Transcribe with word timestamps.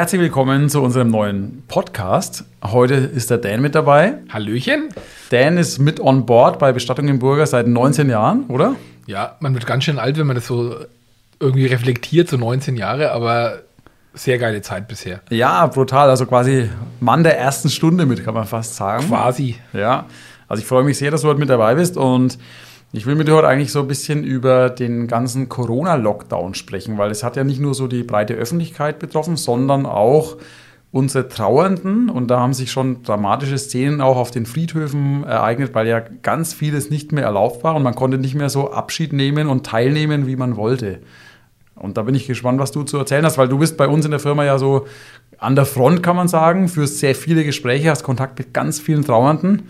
Herzlich 0.00 0.22
willkommen 0.22 0.70
zu 0.70 0.80
unserem 0.80 1.10
neuen 1.10 1.62
Podcast. 1.68 2.44
Heute 2.64 2.94
ist 2.94 3.28
der 3.28 3.36
Dan 3.36 3.60
mit 3.60 3.74
dabei. 3.74 4.14
Hallöchen. 4.30 4.88
Dan 5.28 5.58
ist 5.58 5.78
mit 5.78 6.00
on 6.00 6.24
board 6.24 6.58
bei 6.58 6.72
Bestattung 6.72 7.06
im 7.08 7.18
Burger 7.18 7.44
seit 7.44 7.66
19 7.66 8.08
Jahren, 8.08 8.44
oder? 8.46 8.76
Ja, 9.06 9.36
man 9.40 9.52
wird 9.52 9.66
ganz 9.66 9.84
schön 9.84 9.98
alt, 9.98 10.16
wenn 10.16 10.26
man 10.26 10.36
das 10.36 10.46
so 10.46 10.74
irgendwie 11.38 11.66
reflektiert, 11.66 12.30
so 12.30 12.38
19 12.38 12.78
Jahre, 12.78 13.12
aber 13.12 13.58
sehr 14.14 14.38
geile 14.38 14.62
Zeit 14.62 14.88
bisher. 14.88 15.20
Ja, 15.28 15.66
brutal. 15.66 16.08
Also 16.08 16.24
quasi 16.24 16.70
Mann 17.00 17.22
der 17.22 17.38
ersten 17.38 17.68
Stunde 17.68 18.06
mit, 18.06 18.24
kann 18.24 18.32
man 18.32 18.46
fast 18.46 18.76
sagen. 18.76 19.06
Quasi. 19.06 19.56
Ja. 19.74 20.06
Also 20.48 20.62
ich 20.62 20.66
freue 20.66 20.82
mich 20.82 20.96
sehr, 20.96 21.10
dass 21.10 21.20
du 21.20 21.28
heute 21.28 21.40
mit 21.40 21.50
dabei 21.50 21.74
bist 21.74 21.98
und 21.98 22.38
ich 22.92 23.06
will 23.06 23.14
mit 23.14 23.28
dir 23.28 23.36
heute 23.36 23.46
eigentlich 23.46 23.70
so 23.70 23.80
ein 23.80 23.88
bisschen 23.88 24.24
über 24.24 24.68
den 24.68 25.06
ganzen 25.06 25.48
Corona-Lockdown 25.48 26.54
sprechen, 26.54 26.98
weil 26.98 27.10
es 27.10 27.22
hat 27.22 27.36
ja 27.36 27.44
nicht 27.44 27.60
nur 27.60 27.74
so 27.74 27.86
die 27.86 28.02
breite 28.02 28.34
Öffentlichkeit 28.34 28.98
betroffen, 28.98 29.36
sondern 29.36 29.86
auch 29.86 30.36
unsere 30.90 31.28
Trauernden. 31.28 32.10
Und 32.10 32.28
da 32.28 32.40
haben 32.40 32.52
sich 32.52 32.72
schon 32.72 33.04
dramatische 33.04 33.58
Szenen 33.58 34.00
auch 34.00 34.16
auf 34.16 34.32
den 34.32 34.44
Friedhöfen 34.44 35.22
ereignet, 35.22 35.72
weil 35.74 35.86
ja 35.86 36.00
ganz 36.00 36.52
vieles 36.52 36.90
nicht 36.90 37.12
mehr 37.12 37.24
erlaubt 37.24 37.62
war 37.62 37.76
und 37.76 37.84
man 37.84 37.94
konnte 37.94 38.18
nicht 38.18 38.34
mehr 38.34 38.50
so 38.50 38.72
Abschied 38.72 39.12
nehmen 39.12 39.46
und 39.46 39.64
teilnehmen, 39.64 40.26
wie 40.26 40.36
man 40.36 40.56
wollte. 40.56 41.00
Und 41.76 41.96
da 41.96 42.02
bin 42.02 42.16
ich 42.16 42.26
gespannt, 42.26 42.58
was 42.58 42.72
du 42.72 42.82
zu 42.82 42.98
erzählen 42.98 43.24
hast, 43.24 43.38
weil 43.38 43.48
du 43.48 43.58
bist 43.58 43.76
bei 43.76 43.86
uns 43.86 44.04
in 44.04 44.10
der 44.10 44.20
Firma 44.20 44.44
ja 44.44 44.58
so 44.58 44.86
an 45.38 45.54
der 45.54 45.64
Front, 45.64 46.02
kann 46.02 46.16
man 46.16 46.28
sagen, 46.28 46.68
führst 46.68 46.98
sehr 46.98 47.14
viele 47.14 47.44
Gespräche, 47.44 47.88
hast 47.88 48.02
Kontakt 48.02 48.38
mit 48.38 48.52
ganz 48.52 48.80
vielen 48.80 49.04
Trauernden. 49.04 49.68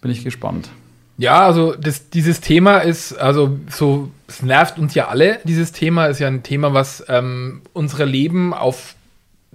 Bin 0.00 0.10
ich 0.10 0.24
gespannt. 0.24 0.70
Ja, 1.16 1.46
also 1.46 1.74
das, 1.74 2.10
dieses 2.10 2.40
Thema 2.40 2.78
ist, 2.78 3.12
also 3.16 3.58
so, 3.70 4.10
es 4.26 4.42
nervt 4.42 4.78
uns 4.78 4.94
ja 4.94 5.08
alle. 5.08 5.38
Dieses 5.44 5.72
Thema 5.72 6.06
ist 6.06 6.18
ja 6.18 6.26
ein 6.26 6.42
Thema, 6.42 6.74
was 6.74 7.04
ähm, 7.08 7.62
unsere 7.72 8.04
Leben 8.04 8.52
auf 8.52 8.96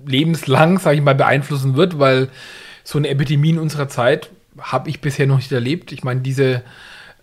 lebenslang, 0.06 0.80
sage 0.80 0.98
ich 0.98 1.04
mal, 1.04 1.16
beeinflussen 1.16 1.76
wird, 1.76 2.00
weil 2.00 2.30
so 2.84 2.98
eine 2.98 3.10
Epidemie 3.10 3.50
in 3.50 3.60
unserer 3.60 3.90
Zeit 3.90 4.30
habe 4.60 4.90
ich 4.90 5.02
bisher 5.02 5.28
noch 5.28 5.38
nicht 5.38 5.52
erlebt. 5.52 5.92
Ich 5.92 6.04
meine, 6.04 6.22
diese 6.22 6.64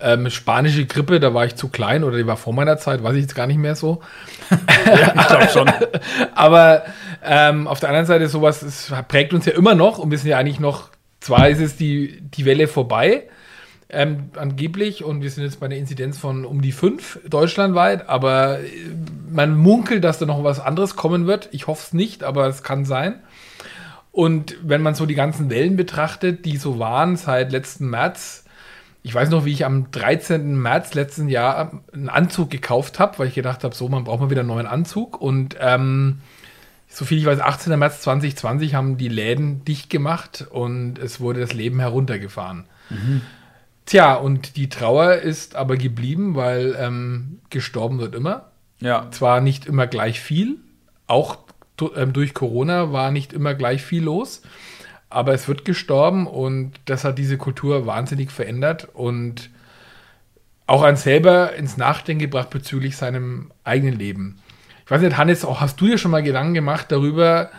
ähm, 0.01 0.29
spanische 0.29 0.85
Grippe, 0.85 1.21
da 1.21 1.33
war 1.33 1.47
ich 1.47 1.55
zu 1.55 1.69
klein 1.69 2.05
oder 2.05 2.19
die 2.19 2.27
war 2.27 2.37
vor 2.37 2.53
meiner 2.53 2.77
Zeit, 2.77 3.03
weiß 3.03 3.15
ich 3.15 3.23
jetzt 3.23 3.35
gar 3.35 3.47
nicht 3.47 3.59
mehr 3.59 3.75
so. 3.75 4.03
ja, 4.87 5.15
ich 5.15 5.27
glaube 5.27 5.49
schon. 5.49 5.71
Aber 6.35 6.85
ähm, 7.25 7.67
auf 7.67 7.81
der 7.81 7.89
anderen 7.89 8.07
Seite, 8.07 8.29
sowas 8.29 8.63
es 8.63 8.93
prägt 9.09 9.33
uns 9.33 9.47
ja 9.47 9.53
immer 9.53 9.75
noch 9.75 9.99
und 9.99 10.11
wir 10.11 10.19
sind 10.19 10.29
ja 10.29 10.39
eigentlich 10.39 10.61
noch, 10.61 10.91
zwar 11.21 11.49
ist 11.49 11.61
es 11.61 11.77
die, 11.77 12.21
die 12.21 12.45
Welle 12.45 12.69
vorbei, 12.69 13.25
ähm, 13.89 14.31
angeblich, 14.37 15.05
und 15.05 15.23
wir 15.23 15.31
sind 15.31 15.45
jetzt 15.45 15.61
bei 15.61 15.67
einer 15.67 15.77
Inzidenz 15.77 16.19
von 16.19 16.45
um 16.45 16.61
die 16.61 16.73
fünf 16.73 17.21
deutschlandweit, 17.29 18.09
aber 18.09 18.59
äh, 18.61 18.65
man 19.31 19.57
munkelt, 19.57 20.03
dass 20.03 20.19
da 20.19 20.27
noch 20.27 20.43
was 20.43 20.61
anderes 20.61 20.97
kommen 20.97 21.27
wird. 21.27 21.49
Ich 21.53 21.67
hoffe 21.67 21.85
es 21.87 21.93
nicht, 21.93 22.25
aber 22.25 22.49
es 22.49 22.63
kann 22.63 22.85
sein. 22.85 23.21
Und 24.11 24.57
wenn 24.63 24.83
man 24.83 24.95
so 24.95 25.07
die 25.07 25.15
ganzen 25.15 25.51
Wellen 25.51 25.77
betrachtet, 25.77 26.47
die 26.47 26.57
so 26.57 26.79
waren 26.79 27.17
seit 27.17 27.53
letzten 27.53 27.89
März, 27.89 28.45
ich 29.03 29.15
weiß 29.15 29.31
noch, 29.31 29.45
wie 29.45 29.53
ich 29.53 29.65
am 29.65 29.93
13. 29.93 30.61
März 30.61 30.95
letzten 30.95 31.29
Jahr 31.29 31.81
einen 31.93 32.09
Anzug 32.09 32.51
gekauft 32.51 32.99
habe, 32.99 33.21
weil 33.21 33.29
ich 33.29 33.35
gedacht 33.35 33.63
habe, 33.63 33.73
so, 33.73 33.89
man 33.89 34.03
braucht 34.03 34.21
mal 34.21 34.31
wieder 34.31 34.41
einen 34.41 34.49
neuen 34.49 34.67
Anzug. 34.67 35.21
Und 35.21 35.57
ähm, 35.61 36.19
so 36.89 37.05
viel 37.05 37.19
ich 37.19 37.25
weiß, 37.25 37.39
18. 37.39 37.79
März 37.79 38.01
2020 38.01 38.75
haben 38.75 38.97
die 38.97 39.09
Läden 39.09 39.65
dicht 39.65 39.91
gemacht 39.91 40.47
und 40.51 40.99
es 40.99 41.21
wurde 41.21 41.39
das 41.39 41.53
Leben 41.53 41.79
heruntergefahren. 41.79 42.65
Mhm. 42.91 43.21
Tja, 43.87 44.15
und 44.15 44.57
die 44.57 44.69
Trauer 44.69 45.15
ist 45.15 45.55
aber 45.55 45.77
geblieben, 45.77 46.35
weil 46.35 46.77
ähm, 46.79 47.39
gestorben 47.51 47.99
wird 47.99 48.15
immer. 48.15 48.51
Ja. 48.81 49.09
Zwar 49.13 49.41
nicht 49.41 49.67
immer 49.67 49.87
gleich 49.87 50.21
viel, 50.21 50.59
auch 51.07 51.39
ähm, 51.95 52.13
durch 52.13 52.35
Corona 52.35 52.93
war 52.93 53.11
nicht 53.11 53.33
immer 53.33 53.55
gleich 53.55 53.83
viel 53.83 54.03
los, 54.03 54.43
aber 55.09 55.33
es 55.35 55.47
wird 55.49 55.65
gestorben 55.65 56.27
und 56.27 56.73
das 56.87 57.05
hat 57.05 57.17
diese 57.17 57.39
Kultur 57.39 57.87
wahnsinnig 57.87 58.31
verändert 58.33 58.89
und 58.93 59.51
auch 60.67 60.83
einen 60.83 60.97
selber 60.97 61.55
ins 61.55 61.77
Nachdenken 61.77 62.23
gebracht 62.23 62.51
bezüglich 62.51 62.97
seinem 62.97 63.53
eigenen 63.63 63.97
Leben. 63.97 64.39
Ich 64.85 64.91
weiß 64.91 65.01
nicht, 65.01 65.17
Hannes, 65.17 65.45
auch 65.45 65.61
hast 65.61 65.81
du 65.81 65.87
dir 65.87 65.99
schon 65.99 66.11
mal 66.11 66.23
Gedanken 66.23 66.55
gemacht 66.55 66.87
darüber, 66.91 67.51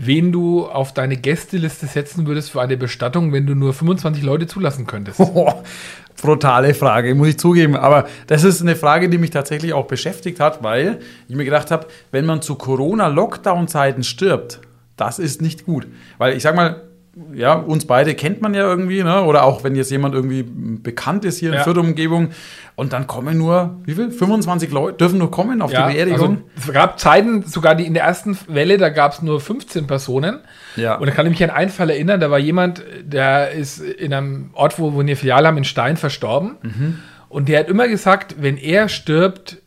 wen 0.00 0.30
du 0.30 0.64
auf 0.64 0.94
deine 0.94 1.16
Gästeliste 1.16 1.86
setzen 1.86 2.26
würdest 2.28 2.52
für 2.52 2.60
eine 2.60 2.76
Bestattung, 2.76 3.32
wenn 3.32 3.46
du 3.46 3.56
nur 3.56 3.74
25 3.74 4.22
Leute 4.22 4.46
zulassen 4.46 4.86
könntest? 4.86 5.18
Oh, 5.18 5.52
brutale 6.22 6.72
Frage, 6.72 7.16
muss 7.16 7.28
ich 7.28 7.38
zugeben. 7.38 7.74
Aber 7.74 8.06
das 8.28 8.44
ist 8.44 8.62
eine 8.62 8.76
Frage, 8.76 9.08
die 9.08 9.18
mich 9.18 9.30
tatsächlich 9.30 9.72
auch 9.72 9.88
beschäftigt 9.88 10.38
hat, 10.38 10.62
weil 10.62 11.00
ich 11.26 11.34
mir 11.34 11.44
gedacht 11.44 11.72
habe, 11.72 11.88
wenn 12.12 12.26
man 12.26 12.42
zu 12.42 12.54
Corona-Lockdown-Zeiten 12.54 14.04
stirbt, 14.04 14.60
das 14.96 15.18
ist 15.18 15.42
nicht 15.42 15.66
gut. 15.66 15.88
Weil 16.16 16.36
ich 16.36 16.44
sag 16.44 16.54
mal, 16.54 16.87
ja, 17.34 17.54
uns 17.54 17.86
beide 17.86 18.14
kennt 18.14 18.42
man 18.42 18.54
ja 18.54 18.62
irgendwie, 18.62 19.02
ne? 19.02 19.22
oder 19.22 19.44
auch 19.44 19.64
wenn 19.64 19.74
jetzt 19.74 19.90
jemand 19.90 20.14
irgendwie 20.14 20.44
bekannt 20.44 21.24
ist 21.24 21.38
hier 21.38 21.50
in 21.50 21.56
ja. 21.56 21.62
Fürth 21.62 21.78
Umgebung 21.78 22.30
und 22.74 22.92
dann 22.92 23.06
kommen 23.06 23.38
nur, 23.38 23.78
wie 23.84 23.94
viel? 23.94 24.10
25 24.10 24.70
Leute 24.70 24.98
dürfen 24.98 25.18
nur 25.18 25.30
kommen 25.30 25.62
auf 25.62 25.72
ja, 25.72 25.86
die 25.86 25.94
Beerdigung. 25.94 26.42
Also, 26.54 26.68
es 26.68 26.72
gab 26.72 26.98
Zeiten, 26.98 27.42
sogar 27.42 27.74
die 27.74 27.86
in 27.86 27.94
der 27.94 28.04
ersten 28.04 28.38
Welle, 28.46 28.78
da 28.78 28.88
gab 28.88 29.12
es 29.12 29.22
nur 29.22 29.40
15 29.40 29.86
Personen. 29.86 30.40
Ja. 30.76 30.96
Und 30.96 31.06
da 31.06 31.12
kann 31.12 31.26
ich 31.26 31.30
mich 31.30 31.44
an 31.44 31.50
einen 31.50 31.70
Fall 31.70 31.90
erinnern, 31.90 32.20
da 32.20 32.30
war 32.30 32.38
jemand, 32.38 32.84
der 33.02 33.50
ist 33.50 33.80
in 33.80 34.12
einem 34.14 34.50
Ort, 34.52 34.78
wo 34.78 34.92
wir 34.92 35.00
eine 35.00 35.16
Filiale 35.16 35.48
haben, 35.48 35.58
in 35.58 35.64
Stein 35.64 35.96
verstorben. 35.96 36.56
Mhm. 36.62 36.98
Und 37.28 37.48
der 37.48 37.60
hat 37.60 37.68
immer 37.68 37.88
gesagt, 37.88 38.36
wenn 38.38 38.56
er 38.56 38.88
stirbt, 38.88 39.58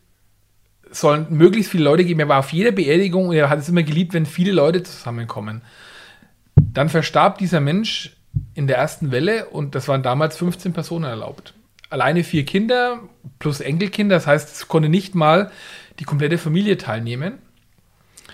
sollen 0.90 1.26
möglichst 1.30 1.70
viele 1.70 1.84
Leute 1.84 2.04
geben. 2.04 2.20
Er 2.20 2.28
war 2.28 2.38
auf 2.38 2.52
jeder 2.52 2.72
Beerdigung 2.72 3.28
und 3.28 3.34
er 3.34 3.50
hat 3.50 3.58
es 3.58 3.68
immer 3.68 3.82
geliebt, 3.82 4.14
wenn 4.14 4.26
viele 4.26 4.52
Leute 4.52 4.82
zusammenkommen. 4.82 5.62
Dann 6.56 6.88
verstarb 6.88 7.38
dieser 7.38 7.60
Mensch 7.60 8.16
in 8.54 8.66
der 8.66 8.76
ersten 8.76 9.10
Welle 9.10 9.46
und 9.46 9.74
das 9.74 9.88
waren 9.88 10.02
damals 10.02 10.36
15 10.36 10.72
Personen 10.72 11.04
erlaubt. 11.04 11.54
Alleine 11.90 12.24
vier 12.24 12.44
Kinder 12.44 13.00
plus 13.38 13.60
Enkelkinder, 13.60 14.16
das 14.16 14.26
heißt, 14.26 14.50
es 14.50 14.68
konnte 14.68 14.88
nicht 14.88 15.14
mal 15.14 15.50
die 15.98 16.04
komplette 16.04 16.38
Familie 16.38 16.78
teilnehmen. 16.78 17.38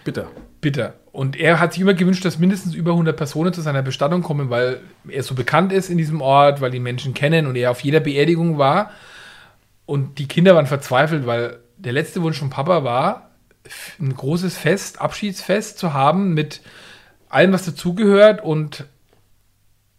Bitter. 0.04 0.28
Bitter. 0.60 0.94
Und 1.12 1.36
er 1.36 1.58
hat 1.58 1.72
sich 1.72 1.82
immer 1.82 1.94
gewünscht, 1.94 2.24
dass 2.24 2.38
mindestens 2.38 2.74
über 2.74 2.92
100 2.92 3.16
Personen 3.16 3.52
zu 3.52 3.60
seiner 3.60 3.82
Bestattung 3.82 4.22
kommen, 4.22 4.50
weil 4.50 4.80
er 5.08 5.22
so 5.24 5.34
bekannt 5.34 5.72
ist 5.72 5.90
in 5.90 5.98
diesem 5.98 6.20
Ort, 6.20 6.60
weil 6.60 6.70
die 6.70 6.78
Menschen 6.78 7.14
kennen 7.14 7.46
und 7.46 7.56
er 7.56 7.72
auf 7.72 7.80
jeder 7.80 8.00
Beerdigung 8.00 8.58
war. 8.58 8.92
Und 9.86 10.18
die 10.18 10.28
Kinder 10.28 10.54
waren 10.54 10.66
verzweifelt, 10.66 11.26
weil 11.26 11.58
der 11.76 11.92
letzte 11.92 12.22
Wunsch 12.22 12.38
von 12.38 12.50
Papa 12.50 12.84
war, 12.84 13.30
ein 13.98 14.14
großes 14.14 14.56
Fest, 14.56 15.00
Abschiedsfest 15.00 15.78
zu 15.78 15.92
haben 15.92 16.34
mit 16.34 16.60
allem, 17.28 17.52
was 17.52 17.64
dazugehört 17.64 18.42
und 18.42 18.84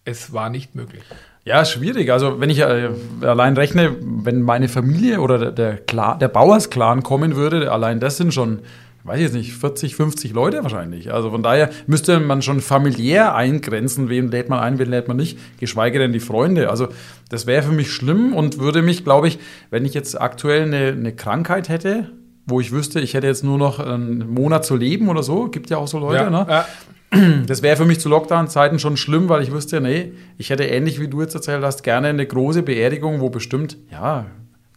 es 0.05 0.33
war 0.33 0.49
nicht 0.49 0.75
möglich. 0.75 1.03
Ja, 1.45 1.65
schwierig. 1.65 2.11
Also 2.11 2.39
wenn 2.39 2.49
ich 2.49 2.59
äh, 2.59 2.89
allein 3.21 3.55
rechne, 3.55 3.95
wenn 4.01 4.41
meine 4.41 4.67
Familie 4.67 5.19
oder 5.19 5.37
der, 5.37 5.51
der, 5.51 5.77
Clan, 5.77 6.19
der 6.19 6.27
Bauersclan 6.27 7.01
kommen 7.01 7.35
würde, 7.35 7.71
allein 7.71 7.99
das 7.99 8.17
sind 8.17 8.33
schon, 8.33 8.59
weiß 9.03 9.17
ich 9.17 9.23
jetzt 9.23 9.33
nicht, 9.33 9.53
40, 9.53 9.95
50 9.95 10.33
Leute 10.33 10.61
wahrscheinlich. 10.63 11.11
Also 11.13 11.31
von 11.31 11.41
daher 11.41 11.69
müsste 11.87 12.19
man 12.19 12.41
schon 12.41 12.61
familiär 12.61 13.35
eingrenzen, 13.35 14.09
wen 14.09 14.29
lädt 14.29 14.49
man 14.49 14.59
ein, 14.59 14.79
wen 14.79 14.89
lädt 14.89 15.07
man 15.07 15.17
nicht, 15.17 15.39
geschweige 15.59 15.97
denn 15.97 16.13
die 16.13 16.19
Freunde. 16.19 16.69
Also 16.69 16.89
das 17.29 17.47
wäre 17.47 17.63
für 17.63 17.73
mich 17.73 17.91
schlimm 17.91 18.33
und 18.33 18.59
würde 18.59 18.81
mich, 18.81 19.03
glaube 19.03 19.27
ich, 19.27 19.39
wenn 19.71 19.85
ich 19.85 19.93
jetzt 19.93 20.19
aktuell 20.19 20.63
eine, 20.63 20.89
eine 20.89 21.15
Krankheit 21.15 21.69
hätte, 21.69 22.11
wo 22.45 22.59
ich 22.59 22.71
wüsste, 22.71 22.99
ich 22.99 23.13
hätte 23.13 23.27
jetzt 23.27 23.43
nur 23.43 23.57
noch 23.57 23.79
einen 23.79 24.31
Monat 24.33 24.65
zu 24.65 24.75
leben 24.75 25.07
oder 25.07 25.23
so, 25.23 25.47
gibt 25.47 25.69
ja 25.69 25.77
auch 25.77 25.87
so 25.87 25.99
Leute, 25.99 26.23
ja, 26.23 26.29
ne? 26.29 26.45
Ja. 26.47 26.65
Das 27.47 27.63
wäre 27.63 27.75
für 27.75 27.85
mich 27.85 27.99
zu 27.99 28.07
Lockdown-Zeiten 28.09 28.77
schon 28.77 28.95
schlimm, 28.95 29.29
weil 29.29 29.41
ich 29.41 29.51
wüsste, 29.51 29.81
nee, 29.81 30.11
ich 30.37 30.51
hätte 30.51 30.63
ähnlich 30.65 30.99
wie 30.99 31.07
du 31.07 31.21
jetzt 31.21 31.33
erzählt 31.33 31.63
hast, 31.63 31.81
gerne 31.83 32.09
eine 32.09 32.25
große 32.25 32.61
Beerdigung, 32.61 33.19
wo 33.19 33.29
bestimmt, 33.29 33.77
ja, 33.91 34.27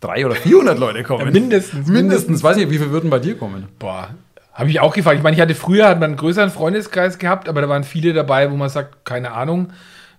drei 0.01 0.25
oder 0.25 0.35
400 0.35 0.79
Leute 0.79 1.03
kommen. 1.03 1.27
Ja, 1.27 1.31
mindestens, 1.31 1.73
mindestens. 1.73 1.91
Mindestens. 1.91 2.43
Weiß 2.43 2.57
nicht, 2.57 2.71
wie 2.71 2.79
viele 2.79 2.91
würden 2.91 3.11
bei 3.11 3.19
dir 3.19 3.37
kommen? 3.37 3.69
Boah, 3.79 4.15
habe 4.55 4.71
ich 4.71 4.81
auch 4.81 4.95
gefragt. 4.95 5.19
Ich 5.19 5.23
meine, 5.23 5.37
ich 5.37 5.43
hatte 5.43 5.55
früher 5.55 5.87
hat 5.89 6.01
man 6.01 6.11
einen 6.11 6.17
größeren 6.17 6.51
Freundeskreis 6.51 7.19
gehabt, 7.19 7.49
aber 7.49 7.61
da 7.61 7.69
waren 7.69 7.85
viele 7.85 8.15
dabei, 8.15 8.51
wo 8.51 8.57
man 8.57 8.71
sagt, 8.71 9.05
keine 9.05 9.33
Ahnung, 9.33 9.69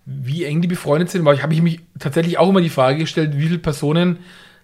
wie 0.06 0.44
eng 0.44 0.62
die 0.62 0.68
befreundet 0.68 1.10
sind. 1.10 1.25
Weil 1.25 1.36
ich 1.36 1.44
habe 1.44 1.54
ich 1.54 1.62
mich 1.62 1.81
tatsächlich 2.00 2.38
auch 2.38 2.50
immer 2.50 2.62
die 2.62 2.69
Frage 2.69 3.00
gestellt, 3.00 3.38
wie 3.38 3.48
viele 3.48 3.60
Personen 3.60 4.19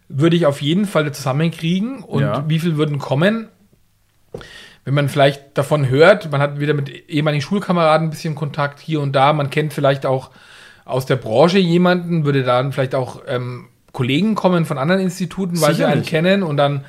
würde 0.07 0.36
ich 0.36 0.46
auf 0.46 0.62
jeden 0.62 0.86
Fall 0.86 1.12
zusammenkriegen 1.12 2.04
und 2.04 2.22
Ja. 2.22 2.46
wie 2.48 2.60
viele 2.60 2.78
würden 2.78 3.00
kommen. 3.00 3.48
Wenn 4.85 4.93
man 4.93 5.09
vielleicht 5.09 5.57
davon 5.57 5.89
hört, 5.89 6.31
man 6.31 6.41
hat 6.41 6.59
wieder 6.59 6.73
mit 6.73 7.09
ehemaligen 7.09 7.41
Schulkameraden 7.41 8.07
ein 8.07 8.09
bisschen 8.09 8.35
Kontakt 8.35 8.79
hier 8.79 9.01
und 9.01 9.13
da, 9.13 9.33
man 9.33 9.49
kennt 9.49 9.73
vielleicht 9.73 10.05
auch 10.05 10.31
aus 10.85 11.05
der 11.05 11.17
Branche 11.17 11.59
jemanden, 11.59 12.25
würde 12.25 12.43
dann 12.43 12.71
vielleicht 12.71 12.95
auch 12.95 13.21
ähm, 13.27 13.67
Kollegen 13.91 14.35
kommen 14.35 14.65
von 14.65 14.77
anderen 14.77 15.01
Instituten, 15.01 15.59
weil 15.61 15.75
sie 15.75 15.85
einen 15.85 16.03
kennen 16.03 16.43
und 16.43 16.57
dann 16.57 16.85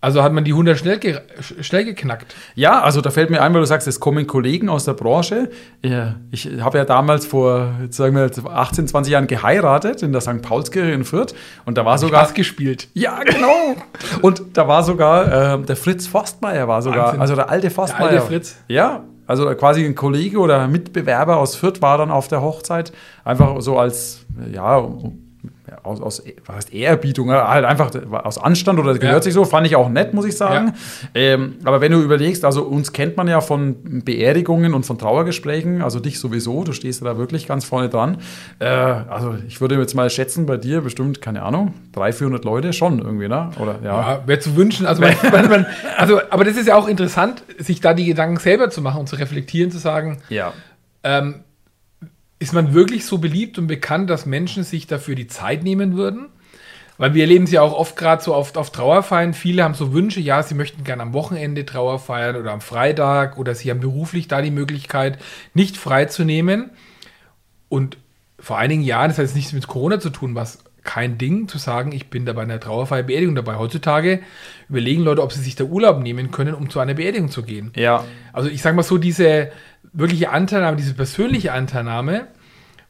also 0.00 0.22
hat 0.22 0.32
man 0.32 0.44
die 0.44 0.52
100 0.52 0.78
schnell, 0.78 0.98
ge 0.98 1.18
schnell 1.60 1.84
geknackt. 1.84 2.34
Ja, 2.54 2.82
also 2.82 3.00
da 3.00 3.10
fällt 3.10 3.30
mir 3.30 3.42
ein, 3.42 3.52
weil 3.52 3.60
du 3.60 3.66
sagst, 3.66 3.88
es 3.88 3.98
kommen 3.98 4.28
Kollegen 4.28 4.68
aus 4.68 4.84
der 4.84 4.92
Branche. 4.92 5.50
Ich 6.30 6.48
habe 6.60 6.78
ja 6.78 6.84
damals 6.84 7.26
vor, 7.26 7.72
sagen 7.90 8.14
wir, 8.14 8.30
18, 8.48 8.86
20 8.86 9.12
Jahren 9.12 9.26
geheiratet 9.26 10.04
in 10.04 10.12
der 10.12 10.20
St. 10.20 10.40
Paulskirche 10.40 10.92
in 10.92 11.04
Fürth. 11.04 11.34
Und 11.64 11.78
da 11.78 11.84
war 11.84 11.98
sogar. 11.98 12.22
Was 12.22 12.34
gespielt. 12.34 12.86
Ja, 12.94 13.24
genau. 13.24 13.74
und 14.22 14.42
da 14.54 14.68
war 14.68 14.84
sogar 14.84 15.54
äh, 15.54 15.62
der 15.62 15.76
Fritz 15.76 16.06
Forstmeier, 16.06 16.68
war 16.68 16.80
sogar, 16.80 17.06
Wahnsinn. 17.06 17.20
also 17.20 17.34
der 17.34 17.50
alte 17.50 17.70
Forstmeier. 17.70 18.10
Der 18.10 18.20
alte 18.20 18.26
Fritz. 18.28 18.56
Ja, 18.68 19.02
also 19.26 19.52
quasi 19.56 19.84
ein 19.84 19.96
Kollege 19.96 20.38
oder 20.38 20.68
Mitbewerber 20.68 21.38
aus 21.38 21.56
Fürth 21.56 21.82
war 21.82 21.98
dann 21.98 22.12
auf 22.12 22.28
der 22.28 22.40
Hochzeit. 22.40 22.92
Einfach 23.24 23.60
so 23.60 23.78
als, 23.78 24.24
ja, 24.52 24.88
aus, 25.82 26.00
aus 26.00 26.22
was 26.46 26.56
heißt 26.56 26.74
Ehrerbietung, 26.74 27.30
halt 27.30 27.64
einfach 27.64 27.90
aus 28.24 28.38
Anstand 28.38 28.78
oder 28.78 28.94
gehört 28.94 29.16
ja. 29.16 29.22
sich 29.22 29.34
so, 29.34 29.44
fand 29.44 29.66
ich 29.66 29.76
auch 29.76 29.88
nett, 29.88 30.14
muss 30.14 30.24
ich 30.24 30.36
sagen. 30.36 30.74
Ja. 31.14 31.20
Ähm, 31.20 31.56
aber 31.64 31.80
wenn 31.80 31.92
du 31.92 32.00
überlegst, 32.00 32.44
also 32.44 32.62
uns 32.62 32.92
kennt 32.92 33.16
man 33.16 33.28
ja 33.28 33.40
von 33.40 34.02
Beerdigungen 34.04 34.74
und 34.74 34.84
von 34.84 34.98
Trauergesprächen, 34.98 35.82
also 35.82 36.00
dich 36.00 36.18
sowieso, 36.18 36.64
du 36.64 36.72
stehst 36.72 37.04
da 37.04 37.18
wirklich 37.18 37.46
ganz 37.46 37.64
vorne 37.64 37.88
dran. 37.88 38.18
Äh, 38.58 38.66
also 38.66 39.36
ich 39.46 39.60
würde 39.60 39.76
jetzt 39.76 39.94
mal 39.94 40.08
schätzen, 40.10 40.46
bei 40.46 40.56
dir 40.56 40.80
bestimmt, 40.80 41.20
keine 41.20 41.42
Ahnung, 41.42 41.74
300, 41.92 42.14
400 42.14 42.44
Leute 42.44 42.72
schon 42.72 42.98
irgendwie, 42.98 43.28
ne? 43.28 43.50
Oder, 43.58 43.78
ja. 43.82 44.00
ja 44.00 44.22
wäre 44.26 44.40
zu 44.40 44.56
wünschen, 44.56 44.86
also, 44.86 45.02
man, 45.02 45.48
man, 45.48 45.66
also, 45.96 46.20
aber 46.30 46.44
das 46.44 46.56
ist 46.56 46.68
ja 46.68 46.76
auch 46.76 46.88
interessant, 46.88 47.42
sich 47.58 47.80
da 47.80 47.94
die 47.94 48.04
Gedanken 48.04 48.38
selber 48.38 48.70
zu 48.70 48.82
machen 48.82 49.00
und 49.00 49.08
zu 49.08 49.16
reflektieren, 49.16 49.70
zu 49.70 49.78
sagen, 49.78 50.18
ja. 50.28 50.52
Ähm, 51.04 51.44
ist 52.38 52.52
man 52.52 52.72
wirklich 52.72 53.04
so 53.04 53.18
beliebt 53.18 53.58
und 53.58 53.66
bekannt, 53.66 54.10
dass 54.10 54.26
Menschen 54.26 54.64
sich 54.64 54.86
dafür 54.86 55.14
die 55.14 55.26
Zeit 55.26 55.62
nehmen 55.62 55.96
würden? 55.96 56.28
Weil 56.96 57.14
wir 57.14 57.22
erleben 57.22 57.44
es 57.44 57.52
ja 57.52 57.62
auch 57.62 57.72
oft 57.72 57.96
gerade 57.96 58.22
so 58.22 58.34
oft 58.34 58.56
auf 58.56 58.70
Trauerfeiern. 58.70 59.32
Viele 59.32 59.62
haben 59.62 59.74
so 59.74 59.92
Wünsche, 59.92 60.20
ja, 60.20 60.42
sie 60.42 60.54
möchten 60.54 60.82
gerne 60.82 61.02
am 61.02 61.12
Wochenende 61.12 61.64
Trauer 61.64 62.00
feiern 62.00 62.34
oder 62.34 62.52
am 62.52 62.60
Freitag 62.60 63.38
oder 63.38 63.54
sie 63.54 63.70
haben 63.70 63.80
beruflich 63.80 64.26
da 64.26 64.42
die 64.42 64.50
Möglichkeit, 64.50 65.18
nicht 65.54 65.76
frei 65.76 66.06
zu 66.06 66.24
nehmen. 66.24 66.70
Und 67.68 67.98
vor 68.40 68.58
einigen 68.58 68.82
Jahren, 68.82 69.10
das 69.10 69.18
hat 69.18 69.26
jetzt 69.26 69.36
nichts 69.36 69.52
mit 69.52 69.68
Corona 69.68 70.00
zu 70.00 70.10
tun, 70.10 70.34
was 70.34 70.58
kein 70.88 71.18
Ding 71.18 71.48
zu 71.48 71.58
sagen, 71.58 71.92
ich 71.92 72.08
bin 72.08 72.24
da 72.24 72.32
bei 72.32 72.42
einer 72.42 72.58
Trauerfeier, 72.58 73.02
Beerdigung 73.02 73.34
dabei. 73.34 73.56
Heutzutage 73.56 74.20
überlegen 74.68 75.02
Leute, 75.02 75.22
ob 75.22 75.32
sie 75.32 75.42
sich 75.42 75.54
da 75.54 75.64
Urlaub 75.64 76.00
nehmen 76.00 76.30
können, 76.30 76.54
um 76.54 76.70
zu 76.70 76.80
einer 76.80 76.94
Beerdigung 76.94 77.30
zu 77.30 77.42
gehen. 77.42 77.72
Ja. 77.76 78.04
Also 78.32 78.48
ich 78.48 78.62
sage 78.62 78.74
mal 78.74 78.82
so, 78.82 78.96
diese, 78.96 79.52
wirkliche 79.92 80.30
Anteilnahme, 80.30 80.76
diese 80.76 80.94
persönliche 80.94 81.52
Anteilnahme, 81.52 82.28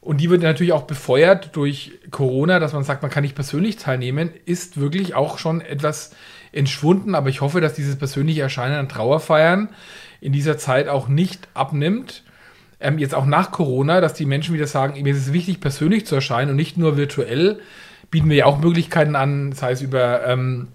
und 0.01 0.21
die 0.21 0.29
wird 0.29 0.41
natürlich 0.41 0.71
auch 0.71 0.83
befeuert 0.83 1.55
durch 1.55 1.91
Corona, 2.09 2.59
dass 2.59 2.73
man 2.73 2.83
sagt, 2.83 3.01
man 3.01 3.11
kann 3.11 3.23
nicht 3.23 3.35
persönlich 3.35 3.75
teilnehmen, 3.75 4.31
ist 4.45 4.79
wirklich 4.79 5.13
auch 5.13 5.37
schon 5.37 5.59
etwas 5.59 6.15
entschwunden. 6.53 7.15
Aber 7.15 7.29
ich 7.29 7.41
hoffe, 7.41 7.59
dass 7.59 7.73
dieses 7.73 7.97
persönliche 7.97 8.41
Erscheinen 8.41 8.77
an 8.77 8.89
Trauerfeiern 8.89 9.69
in 10.21 10.31
dieser 10.31 10.57
Zeit 10.57 10.87
auch 10.87 11.09
nicht 11.09 11.49
abnimmt. 11.53 12.23
Ähm, 12.79 12.97
jetzt 12.97 13.13
auch 13.13 13.25
nach 13.25 13.51
Corona, 13.51 13.99
dass 13.99 14.13
die 14.13 14.25
Menschen 14.25 14.53
wieder 14.53 14.67
sagen, 14.67 15.01
mir 15.01 15.13
ist 15.13 15.27
es 15.27 15.33
wichtig, 15.33 15.59
persönlich 15.59 16.05
zu 16.05 16.15
erscheinen 16.15 16.51
und 16.51 16.55
nicht 16.55 16.77
nur 16.77 16.95
virtuell. 16.95 17.59
Bieten 18.09 18.29
wir 18.29 18.37
ja 18.37 18.45
auch 18.45 18.59
Möglichkeiten 18.59 19.17
an, 19.17 19.51
sei 19.51 19.73
es 19.73 19.81
über 19.81 20.25
ähm, 20.25 20.69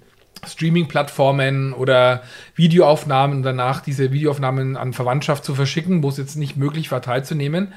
Streaming-Plattformen 0.49 1.73
oder 1.73 2.23
Videoaufnahmen 2.55 3.43
danach 3.43 3.81
diese 3.81 4.13
Videoaufnahmen 4.13 4.77
an 4.77 4.93
Verwandtschaft 4.93 5.45
zu 5.45 5.55
verschicken, 5.55 6.03
wo 6.03 6.09
es 6.09 6.17
jetzt 6.17 6.37
nicht 6.37 6.57
möglich 6.57 6.91
war, 6.91 7.03
teilzunehmen. 7.03 7.73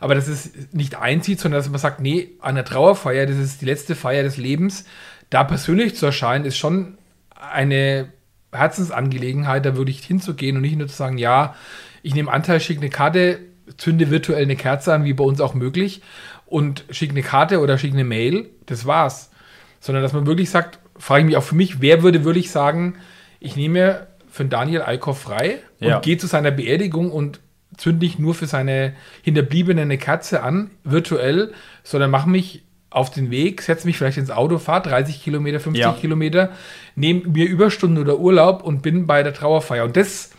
Aber 0.00 0.14
dass 0.14 0.28
es 0.28 0.52
nicht 0.72 0.96
einzieht, 0.96 1.40
sondern 1.40 1.60
dass 1.60 1.68
man 1.68 1.78
sagt, 1.78 2.00
nee, 2.00 2.30
an 2.40 2.54
der 2.54 2.64
Trauerfeier, 2.64 3.26
das 3.26 3.36
ist 3.36 3.60
die 3.60 3.66
letzte 3.66 3.94
Feier 3.94 4.22
des 4.22 4.36
Lebens, 4.36 4.84
da 5.28 5.44
persönlich 5.44 5.94
zu 5.94 6.06
erscheinen, 6.06 6.44
ist 6.44 6.56
schon 6.56 6.98
eine 7.34 8.12
Herzensangelegenheit, 8.52 9.64
da 9.64 9.76
würde 9.76 9.90
ich 9.90 10.04
hinzugehen 10.04 10.56
und 10.56 10.62
nicht 10.62 10.76
nur 10.76 10.88
zu 10.88 10.96
sagen, 10.96 11.18
ja, 11.18 11.54
ich 12.02 12.14
nehme 12.14 12.32
Anteil, 12.32 12.60
schicke 12.60 12.80
eine 12.80 12.90
Karte, 12.90 13.40
zünde 13.76 14.10
virtuell 14.10 14.42
eine 14.42 14.56
Kerze 14.56 14.92
an, 14.92 15.04
wie 15.04 15.12
bei 15.12 15.24
uns 15.24 15.40
auch 15.40 15.54
möglich, 15.54 16.02
und 16.46 16.84
schicke 16.90 17.12
eine 17.12 17.22
Karte 17.22 17.60
oder 17.60 17.78
schicke 17.78 17.94
eine 17.94 18.04
Mail, 18.04 18.50
das 18.66 18.86
war's. 18.86 19.30
Sondern 19.78 20.02
dass 20.02 20.12
man 20.12 20.26
wirklich 20.26 20.50
sagt, 20.50 20.79
frage 21.00 21.22
ich 21.22 21.26
mich 21.26 21.36
auch 21.36 21.42
für 21.42 21.56
mich, 21.56 21.80
wer 21.80 22.02
würde 22.02 22.24
wirklich 22.24 22.50
sagen, 22.50 22.96
ich 23.40 23.56
nehme 23.56 24.06
für 24.30 24.44
Daniel 24.44 24.82
Alkoff 24.82 25.22
frei 25.22 25.58
und 25.80 25.88
ja. 25.88 26.00
gehe 26.00 26.18
zu 26.18 26.26
seiner 26.26 26.50
Beerdigung 26.50 27.10
und 27.10 27.40
zünde 27.76 28.04
nicht 28.04 28.18
nur 28.18 28.34
für 28.34 28.46
seine 28.46 28.92
Hinterbliebenen 29.22 29.84
eine 29.84 29.98
Kerze 29.98 30.42
an, 30.42 30.70
virtuell, 30.84 31.52
sondern 31.82 32.10
mache 32.10 32.28
mich 32.28 32.62
auf 32.90 33.10
den 33.10 33.30
Weg, 33.30 33.62
setze 33.62 33.86
mich 33.86 33.96
vielleicht 33.96 34.18
ins 34.18 34.30
Auto, 34.30 34.58
fahre 34.58 34.82
30 34.88 35.22
Kilometer, 35.22 35.60
50 35.60 35.80
ja. 35.80 35.92
Kilometer, 35.92 36.50
nehme 36.96 37.26
mir 37.28 37.46
Überstunden 37.46 37.98
oder 37.98 38.18
Urlaub 38.18 38.62
und 38.62 38.82
bin 38.82 39.06
bei 39.06 39.22
der 39.22 39.32
Trauerfeier. 39.32 39.84
Und 39.84 39.96
das, 39.96 40.32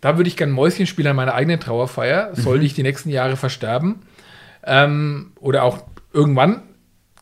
da 0.00 0.16
würde 0.16 0.28
ich 0.28 0.36
gerne 0.36 0.52
Mäuschen 0.52 0.86
spielen 0.86 1.08
an 1.08 1.16
meiner 1.16 1.34
eigenen 1.34 1.60
Trauerfeier, 1.60 2.34
sollte 2.34 2.60
mhm. 2.60 2.66
ich 2.66 2.74
die 2.74 2.84
nächsten 2.84 3.10
Jahre 3.10 3.36
versterben. 3.36 4.02
Ähm, 4.64 5.32
oder 5.40 5.64
auch 5.64 5.84
irgendwann 6.12 6.62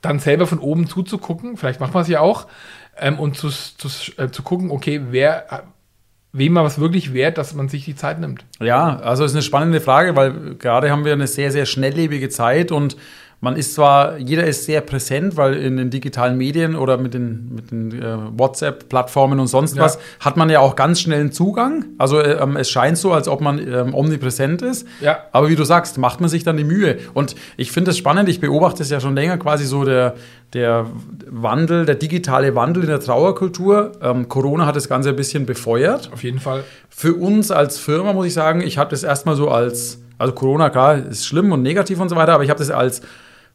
dann 0.05 0.19
selber 0.19 0.47
von 0.47 0.59
oben 0.59 0.87
zuzugucken, 0.87 1.57
vielleicht 1.57 1.81
macht 1.81 1.95
man 1.95 2.03
es 2.03 2.09
ja 2.09 2.21
auch, 2.21 2.47
ähm, 2.99 3.19
und 3.19 3.37
zu, 3.37 3.49
zu, 3.49 3.89
äh, 4.21 4.31
zu 4.31 4.43
gucken, 4.43 4.71
okay, 4.71 5.01
wer, 5.11 5.65
wem 6.33 6.53
man 6.53 6.65
was 6.65 6.79
wirklich 6.79 7.15
wert, 7.15 7.39
dass 7.39 7.55
man 7.55 7.69
sich 7.69 7.85
die 7.85 7.95
Zeit 7.95 8.21
nimmt. 8.21 8.45
Ja, 8.61 8.97
also 8.99 9.25
ist 9.25 9.33
eine 9.33 9.43
spannende 9.43 9.81
Frage, 9.81 10.17
weil 10.17 10.57
gerade 10.57 10.91
haben 10.91 11.05
wir 11.05 11.13
eine 11.13 11.27
sehr, 11.27 11.51
sehr 11.51 11.67
schnelllebige 11.67 12.29
Zeit 12.29 12.73
und 12.73 12.97
man 13.45 13.57
ist 13.57 13.75
zwar, 13.75 14.17
jeder 14.17 14.45
ist 14.45 14.65
sehr 14.65 14.81
präsent, 14.81 15.37
weil 15.37 15.53
in 15.53 15.77
den 15.77 15.91
digitalen 15.91 16.39
Medien 16.39 16.75
oder 16.75 16.97
mit 16.97 17.13
den, 17.13 17.55
mit 17.55 17.71
den 17.71 17.93
äh, 17.93 18.17
WhatsApp-Plattformen 18.39 19.39
und 19.39 19.49
sonst 19.49 19.77
ja. 19.77 19.83
was 19.83 19.99
hat 20.19 20.39
man 20.39 20.49
ja 20.49 20.61
auch 20.61 20.77
ganz 20.77 21.03
schnellen 21.03 21.31
Zugang. 21.31 21.85
Also 21.99 22.19
äh, 22.19 22.43
ähm, 22.43 22.57
es 22.57 22.71
scheint 22.71 22.97
so, 22.97 23.13
als 23.13 23.29
ob 23.29 23.43
man 23.43 23.59
ähm, 23.59 23.95
omnipräsent 23.95 24.63
ist. 24.63 24.89
Ja. 25.03 25.19
Aber 25.33 25.51
wie 25.51 25.57
du 25.57 25.65
sagst, 25.65 25.99
macht 25.99 26.23
man 26.23 26.31
sich 26.31 26.43
dann 26.43 26.57
die 26.57 26.65
Mühe. 26.65 26.97
Und 27.13 27.37
ich 27.59 27.71
finde 27.71 27.91
es 27.91 27.99
spannend, 27.99 28.31
ich 28.31 28.41
beobachte 28.41 28.83
es 28.83 28.89
ja 28.89 28.99
schon 28.99 29.15
länger, 29.15 29.37
quasi 29.37 29.67
so 29.67 29.85
der, 29.85 30.15
der 30.55 30.87
Wandel, 31.29 31.85
der 31.85 31.97
digitale 31.97 32.55
Wandel 32.55 32.85
in 32.85 32.89
der 32.89 33.01
Trauerkultur. 33.01 33.93
Ähm, 34.01 34.27
Corona 34.31 34.65
hat 34.65 34.75
das 34.75 34.89
Ganze 34.89 35.11
ein 35.11 35.17
bisschen 35.17 35.45
befeuert. 35.45 36.11
Auf 36.15 36.25
jeden 36.25 36.39
Fall. 36.39 36.65
Für 36.89 37.13
uns 37.13 37.51
als 37.51 37.77
Firma 37.79 38.15
muss 38.15 38.25
ich 38.25 38.33
sagen, 38.33 38.63
ich 38.63 38.79
habe 38.79 38.89
das 38.89 39.03
erstmal 39.03 39.37
so 39.37 39.51
als, 39.51 40.01
also 40.17 40.33
Corona, 40.33 40.71
klar, 40.71 40.97
ist 40.97 41.27
schlimm 41.27 41.53
und 41.53 41.61
negativ 41.61 42.01
und 42.01 42.09
so 42.09 42.17
weiter, 42.17 42.33
aber 42.33 42.45
ich 42.45 42.49
habe 42.49 42.59
das 42.59 42.71
als 42.71 43.03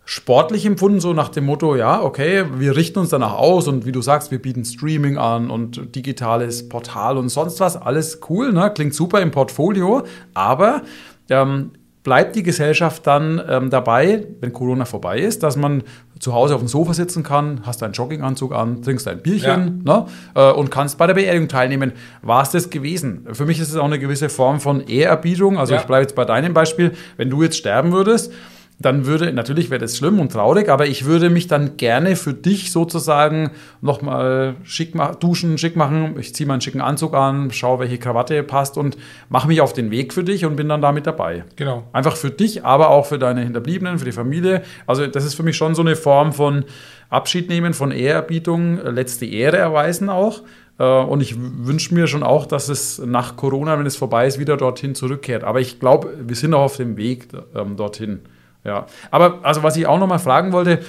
sportlich 0.10 0.66
empfunden, 0.66 1.00
so 1.00 1.14
nach 1.14 1.30
dem 1.30 1.46
Motto, 1.46 1.76
ja, 1.76 2.02
okay, 2.02 2.44
wir 2.56 2.76
richten 2.76 2.98
uns 2.98 3.10
danach 3.10 3.34
aus 3.34 3.68
und 3.68 3.86
wie 3.86 3.92
du 3.92 4.02
sagst, 4.02 4.32
wir 4.32 4.42
bieten 4.42 4.66
Streaming 4.66 5.20
an 5.20 5.52
und 5.52 5.96
digitales 5.96 6.68
Portal 6.68 7.16
und 7.16 7.30
sonst 7.30 7.60
was, 7.60 7.80
alles 7.80 8.20
cool, 8.28 8.52
ne? 8.52 8.72
klingt 8.74 8.96
super 8.96 9.22
im 9.22 9.30
Portfolio, 9.30 10.02
aber 10.34 10.82
ähm, 11.30 11.74
bleibt 12.02 12.36
die 12.36 12.42
Gesellschaft 12.42 13.06
dann 13.06 13.40
ähm, 13.48 13.70
dabei, 13.70 14.26
wenn 14.40 14.52
Corona 14.52 14.86
vorbei 14.86 15.20
ist, 15.20 15.44
dass 15.44 15.56
man 15.56 15.84
zu 16.18 16.34
Hause 16.34 16.56
auf 16.56 16.62
dem 16.62 16.68
Sofa 16.68 16.96
sitzen 16.96 17.22
kann, 17.22 17.62
hast 17.68 17.84
deinen 17.84 17.94
Jogginganzug 17.94 18.52
an, 18.52 18.82
trinkst 18.82 19.08
ein 19.08 19.22
Bierchen 19.22 19.84
ja. 19.86 20.00
ne, 20.00 20.06
äh, 20.34 20.52
und 20.52 20.72
kannst 20.72 20.98
bei 20.98 21.06
der 21.06 21.14
Beerdigung 21.14 21.50
teilnehmen. 21.50 21.92
War 22.24 22.42
es 22.42 22.50
das 22.50 22.72
gewesen? 22.72 23.28
Für 23.34 23.46
mich 23.46 23.60
ist 23.60 23.70
es 23.70 23.76
auch 23.76 23.86
eine 23.86 24.00
gewisse 24.00 24.30
Form 24.30 24.60
von 24.60 24.82
Ehrerbietung. 24.82 25.60
Also 25.60 25.76
ja. 25.76 25.82
ich 25.82 25.86
bleibe 25.86 26.02
jetzt 26.02 26.16
bei 26.16 26.26
deinem 26.26 26.56
Beispiel. 26.56 26.94
Wenn 27.18 27.30
du 27.30 27.44
jetzt 27.44 27.58
sterben 27.58 27.92
würdest, 27.92 28.34
dann 28.82 29.06
würde, 29.06 29.34
natürlich 29.34 29.70
wäre 29.70 29.82
das 29.82 29.98
schlimm 29.98 30.20
und 30.20 30.32
traurig, 30.32 30.70
aber 30.70 30.88
ich 30.88 31.04
würde 31.04 31.30
mich 31.30 31.48
dann 31.48 31.76
gerne 31.76 32.16
für 32.16 32.34
dich 32.34 32.72
sozusagen 32.72 33.52
nochmal 33.82 34.56
schick 34.64 34.94
duschen, 35.20 35.58
schick 35.58 35.76
machen. 35.76 36.16
Ich 36.18 36.34
ziehe 36.34 36.48
meinen 36.48 36.62
schicken 36.62 36.80
Anzug 36.80 37.14
an, 37.14 37.52
schaue, 37.52 37.80
welche 37.80 37.98
Krawatte 37.98 38.42
passt 38.42 38.78
und 38.78 38.98
mache 39.28 39.50
mich 39.50 39.60
auf 39.60 39.74
den 39.74 39.92
Weg 39.92 40.14
für 40.14 40.24
dich 40.24 40.46
und 40.46 40.56
bin 40.56 40.70
dann 40.70 40.82
damit 40.82 41.08
dabei. 41.08 41.44
Genau. 41.58 41.84
Einfach 41.92 42.16
für 42.16 42.32
dich, 42.32 42.64
aber 42.64 42.90
auch 42.90 43.06
für 43.06 43.20
deine 43.20 43.42
Hinterbliebenen, 43.42 44.00
für 44.00 44.06
die 44.06 44.14
Familie. 44.14 44.62
Also 44.88 45.08
das 45.08 45.26
ist 45.26 45.36
für 45.36 45.44
mich 45.44 45.58
schon 45.58 45.76
so 45.76 45.82
eine 45.82 45.98
Form 45.98 46.32
von 46.32 46.64
Abschied 47.10 47.50
nehmen, 47.50 47.74
von 47.74 47.92
Ehrerbietung, 47.92 48.78
letzte 48.78 49.26
Ehre 49.26 49.58
erweisen 49.58 50.10
auch. 50.10 50.44
Äh, 50.78 50.84
und 50.86 51.22
ich 51.22 51.36
wünsche 51.38 51.94
mir 51.94 52.08
schon 52.08 52.24
auch, 52.24 52.46
dass 52.46 52.70
es 52.70 53.00
nach 53.00 53.36
Corona, 53.36 53.78
wenn 53.78 53.86
es 53.86 53.98
vorbei 53.98 54.26
ist, 54.26 54.40
wieder 54.40 54.56
dorthin 54.56 54.96
zurückkehrt. 54.96 55.44
Aber 55.44 55.60
ich 55.60 55.82
glaube, 55.82 56.14
wir 56.26 56.36
sind 56.38 56.54
auch 56.54 56.62
auf 56.62 56.78
dem 56.78 56.96
Weg 56.96 57.28
ähm, 57.54 57.76
dorthin. 57.76 58.22
Ja, 58.64 58.88
aber 59.12 59.40
also 59.44 59.64
was 59.64 59.78
ich 59.78 59.88
auch 59.88 60.00
noch 60.00 60.08
mal 60.08 60.20
fragen 60.20 60.52
wollte, 60.52 60.80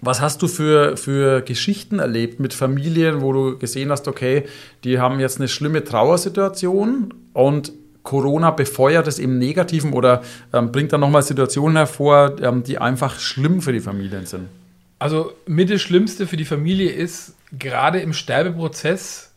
was 0.00 0.20
hast 0.20 0.42
du 0.42 0.48
für, 0.48 0.96
für 0.96 1.42
Geschichten 1.42 1.98
erlebt 1.98 2.38
mit 2.40 2.54
Familien, 2.54 3.20
wo 3.20 3.32
du 3.32 3.58
gesehen 3.58 3.90
hast, 3.90 4.06
okay, 4.06 4.44
die 4.84 5.00
haben 5.00 5.18
jetzt 5.20 5.38
eine 5.38 5.48
schlimme 5.48 5.82
Trauersituation 5.82 7.14
und 7.32 7.72
Corona 8.04 8.52
befeuert 8.52 9.06
es 9.06 9.18
im 9.18 9.38
Negativen 9.38 9.92
oder 9.92 10.22
ähm, 10.52 10.72
bringt 10.72 10.92
dann 10.92 11.00
nochmal 11.00 11.22
Situationen 11.22 11.76
hervor, 11.76 12.36
ähm, 12.40 12.62
die 12.62 12.78
einfach 12.78 13.18
schlimm 13.18 13.60
für 13.60 13.72
die 13.72 13.80
Familien 13.80 14.24
sind? 14.24 14.48
Also 14.98 15.32
mit 15.46 15.70
das 15.70 15.82
Schlimmste 15.82 16.26
für 16.26 16.36
die 16.36 16.44
Familie 16.44 16.90
ist, 16.90 17.34
gerade 17.52 18.00
im 18.00 18.12
Sterbeprozess 18.12 19.32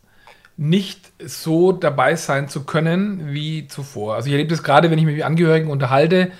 nicht 0.56 1.12
so 1.24 1.72
dabei 1.72 2.16
sein 2.16 2.48
zu 2.48 2.64
können 2.64 3.32
wie 3.32 3.66
zuvor. 3.66 4.14
Also 4.14 4.28
ich 4.28 4.32
erlebe 4.32 4.50
das 4.50 4.62
gerade, 4.62 4.90
wenn 4.90 4.98
ich 4.98 5.04
mich 5.04 5.16
mit 5.16 5.24
Angehörigen 5.24 5.68
unterhalte, 5.68 6.30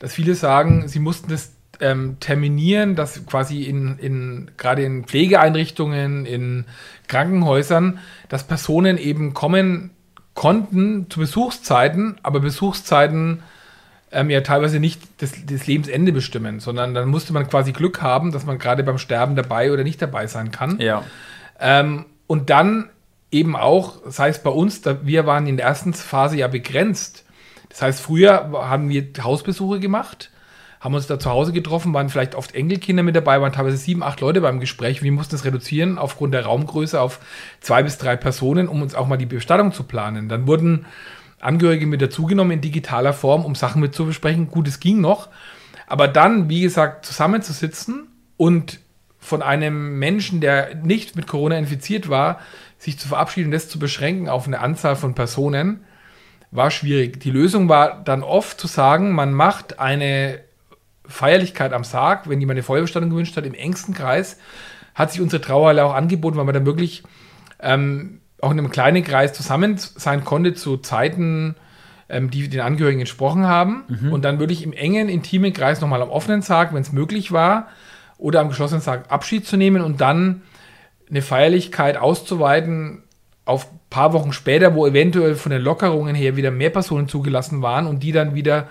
dass 0.00 0.14
viele 0.14 0.34
sagen, 0.34 0.88
sie 0.88 0.98
mussten 0.98 1.30
das 1.30 1.52
ähm, 1.80 2.16
terminieren, 2.18 2.96
dass 2.96 3.24
quasi 3.26 3.62
in, 3.62 3.98
in 3.98 4.50
gerade 4.56 4.82
in 4.82 5.04
Pflegeeinrichtungen, 5.04 6.26
in 6.26 6.64
Krankenhäusern, 7.06 8.00
dass 8.28 8.44
Personen 8.44 8.98
eben 8.98 9.32
kommen 9.32 9.90
konnten 10.34 11.08
zu 11.10 11.20
Besuchszeiten, 11.20 12.16
aber 12.22 12.40
Besuchszeiten 12.40 13.42
ähm, 14.12 14.30
ja 14.30 14.40
teilweise 14.40 14.80
nicht 14.80 15.00
das, 15.18 15.32
das 15.46 15.66
Lebensende 15.66 16.12
bestimmen, 16.12 16.60
sondern 16.60 16.94
dann 16.94 17.08
musste 17.08 17.32
man 17.32 17.48
quasi 17.48 17.72
Glück 17.72 18.02
haben, 18.02 18.32
dass 18.32 18.44
man 18.44 18.58
gerade 18.58 18.82
beim 18.82 18.98
Sterben 18.98 19.36
dabei 19.36 19.72
oder 19.72 19.84
nicht 19.84 20.02
dabei 20.02 20.26
sein 20.26 20.50
kann. 20.50 20.80
Ja. 20.80 21.04
Ähm, 21.58 22.06
und 22.26 22.50
dann 22.50 22.90
eben 23.30 23.56
auch, 23.56 24.02
das 24.04 24.18
heißt 24.18 24.42
bei 24.42 24.50
uns, 24.50 24.82
da, 24.82 25.04
wir 25.06 25.26
waren 25.26 25.46
in 25.46 25.56
der 25.56 25.66
ersten 25.66 25.92
Phase 25.94 26.36
ja 26.36 26.48
begrenzt. 26.48 27.24
Das 27.70 27.82
heißt, 27.82 28.00
früher 28.00 28.50
haben 28.52 28.90
wir 28.90 29.08
Hausbesuche 29.22 29.80
gemacht, 29.80 30.30
haben 30.80 30.94
uns 30.94 31.06
da 31.06 31.18
zu 31.18 31.30
Hause 31.30 31.52
getroffen, 31.52 31.94
waren 31.94 32.08
vielleicht 32.08 32.34
oft 32.34 32.54
Enkelkinder 32.54 33.02
mit 33.02 33.16
dabei, 33.16 33.40
waren 33.40 33.52
teilweise 33.52 33.76
sieben, 33.76 34.02
acht 34.02 34.20
Leute 34.20 34.40
beim 34.40 34.60
Gespräch. 34.60 35.02
Wir 35.02 35.12
mussten 35.12 35.36
es 35.36 35.44
reduzieren 35.44 35.96
aufgrund 35.96 36.34
der 36.34 36.44
Raumgröße 36.44 37.00
auf 37.00 37.20
zwei 37.60 37.82
bis 37.82 37.96
drei 37.96 38.16
Personen, 38.16 38.68
um 38.68 38.82
uns 38.82 38.94
auch 38.94 39.06
mal 39.06 39.16
die 39.16 39.26
Bestattung 39.26 39.72
zu 39.72 39.84
planen. 39.84 40.28
Dann 40.28 40.46
wurden 40.46 40.86
Angehörige 41.40 41.86
mit 41.86 42.02
dazugenommen 42.02 42.52
in 42.52 42.60
digitaler 42.60 43.14
Form, 43.14 43.46
um 43.46 43.54
Sachen 43.54 43.80
mit 43.80 43.94
zu 43.94 44.04
besprechen. 44.04 44.50
Gut, 44.50 44.68
es 44.68 44.78
ging 44.78 45.00
noch. 45.00 45.28
Aber 45.86 46.06
dann, 46.06 46.48
wie 46.50 46.60
gesagt, 46.60 47.06
zusammenzusitzen 47.06 48.08
und 48.36 48.80
von 49.18 49.42
einem 49.42 49.98
Menschen, 49.98 50.40
der 50.40 50.74
nicht 50.74 51.16
mit 51.16 51.26
Corona 51.26 51.56
infiziert 51.58 52.08
war, 52.08 52.40
sich 52.78 52.98
zu 52.98 53.08
verabschieden 53.08 53.46
und 53.46 53.52
das 53.52 53.68
zu 53.68 53.78
beschränken 53.78 54.28
auf 54.28 54.46
eine 54.46 54.60
Anzahl 54.60 54.96
von 54.96 55.14
Personen, 55.14 55.84
war 56.50 56.70
schwierig. 56.70 57.20
Die 57.20 57.30
Lösung 57.30 57.68
war 57.68 58.02
dann 58.02 58.22
oft 58.22 58.60
zu 58.60 58.66
sagen, 58.66 59.12
man 59.12 59.32
macht 59.32 59.78
eine 59.78 60.40
Feierlichkeit 61.06 61.72
am 61.72 61.84
Sarg, 61.84 62.28
wenn 62.28 62.40
jemand 62.40 62.56
eine 62.56 62.62
Feuerbestattung 62.62 63.10
gewünscht 63.10 63.36
hat, 63.36 63.46
im 63.46 63.54
engsten 63.54 63.94
Kreis, 63.94 64.38
hat 64.94 65.12
sich 65.12 65.20
unsere 65.20 65.40
Trauerhalle 65.40 65.84
auch 65.84 65.94
angeboten, 65.94 66.36
weil 66.36 66.44
man 66.44 66.54
dann 66.54 66.66
wirklich 66.66 67.02
ähm, 67.60 68.20
auch 68.40 68.50
in 68.50 68.58
einem 68.58 68.70
kleinen 68.70 69.04
Kreis 69.04 69.32
zusammen 69.32 69.76
sein 69.78 70.24
konnte 70.24 70.54
zu 70.54 70.76
Zeiten, 70.78 71.56
ähm, 72.08 72.30
die 72.30 72.48
den 72.48 72.60
Angehörigen 72.60 73.00
entsprochen 73.00 73.46
haben. 73.46 73.84
Mhm. 73.88 74.12
Und 74.12 74.24
dann 74.24 74.38
wirklich 74.38 74.62
im 74.62 74.72
engen, 74.72 75.08
intimen 75.08 75.52
Kreis 75.52 75.80
nochmal 75.80 76.02
am 76.02 76.10
offenen 76.10 76.42
Sarg, 76.42 76.72
wenn 76.74 76.82
es 76.82 76.92
möglich 76.92 77.32
war, 77.32 77.68
oder 78.18 78.40
am 78.40 78.48
geschlossenen 78.48 78.82
Sarg 78.82 79.10
Abschied 79.10 79.46
zu 79.46 79.56
nehmen 79.56 79.82
und 79.82 80.00
dann 80.00 80.42
eine 81.08 81.22
Feierlichkeit 81.22 81.96
auszuweiten 81.96 83.04
auf 83.50 83.70
ein 83.70 83.80
paar 83.90 84.12
Wochen 84.12 84.32
später, 84.32 84.74
wo 84.74 84.86
eventuell 84.86 85.34
von 85.34 85.50
den 85.50 85.60
Lockerungen 85.60 86.14
her 86.14 86.36
wieder 86.36 86.50
mehr 86.50 86.70
Personen 86.70 87.08
zugelassen 87.08 87.62
waren 87.62 87.86
und 87.86 88.02
die 88.02 88.12
dann 88.12 88.34
wieder 88.34 88.68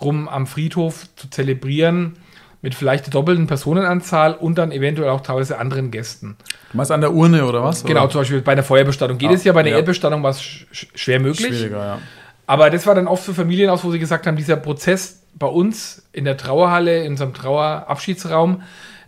rum 0.00 0.28
am 0.28 0.46
Friedhof 0.46 1.06
zu 1.16 1.30
zelebrieren 1.30 2.16
mit 2.60 2.74
vielleicht 2.74 3.06
der 3.06 3.12
doppelten 3.12 3.46
Personenanzahl 3.46 4.34
und 4.34 4.58
dann 4.58 4.72
eventuell 4.72 5.10
auch 5.10 5.20
teilweise 5.20 5.58
anderen 5.58 5.90
Gästen. 5.90 6.36
Du 6.72 6.76
meinst 6.76 6.90
an 6.90 7.00
der 7.00 7.12
Urne 7.12 7.46
oder 7.46 7.62
was? 7.62 7.84
Genau, 7.84 8.02
oder? 8.02 8.10
zum 8.10 8.20
Beispiel 8.20 8.42
bei 8.42 8.52
einer 8.52 8.62
Feuerbestattung 8.62 9.16
geht 9.16 9.30
ah, 9.30 9.34
es 9.34 9.44
ja, 9.44 9.52
bei 9.52 9.60
einer 9.60 9.70
ja. 9.70 9.76
Erdbestattung 9.76 10.22
war 10.22 10.30
es 10.30 10.42
sch 10.42 10.66
schwer 10.94 11.20
möglich. 11.20 11.46
Schwieriger, 11.46 11.84
ja. 11.84 11.98
Aber 12.46 12.70
das 12.70 12.86
war 12.86 12.94
dann 12.94 13.06
oft 13.06 13.22
für 13.22 13.34
Familien 13.34 13.70
aus, 13.70 13.84
wo 13.84 13.90
sie 13.90 13.98
gesagt 13.98 14.26
haben, 14.26 14.36
dieser 14.36 14.56
Prozess 14.56 15.22
bei 15.34 15.46
uns 15.46 16.08
in 16.12 16.24
der 16.24 16.36
Trauerhalle, 16.36 17.04
in 17.04 17.12
unserem 17.12 17.34
Trauerabschiedsraum, 17.34 18.62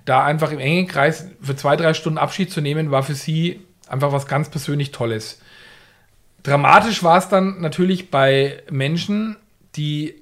da 0.05 0.25
einfach 0.25 0.53
im 0.53 0.59
engen 0.59 0.87
Kreis 0.87 1.29
für 1.41 1.57
zwei, 1.57 1.77
drei 1.77 1.95
Stunden 1.95 2.19
Abschied 2.19 2.53
zu 2.53 2.61
nehmen, 2.61 2.91
war 2.91 3.03
für 3.03 3.15
sie 3.15 3.61
einfach 3.91 4.13
was 4.13 4.27
ganz 4.27 4.49
persönlich 4.49 4.93
Tolles. 4.93 5.41
Dramatisch 6.43 7.03
war 7.03 7.19
es 7.19 7.29
dann 7.29 7.61
natürlich 7.61 8.11
bei 8.11 8.63
Menschen, 8.71 9.37
die 9.77 10.15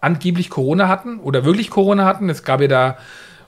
angeblich 0.00 0.50
Corona 0.50 0.88
hatten 0.88 1.18
oder 1.18 1.44
wirklich 1.44 1.70
Corona 1.70 2.04
hatten. 2.04 2.28
Es 2.28 2.42
gab 2.42 2.60
ja 2.60 2.68
da 2.68 2.98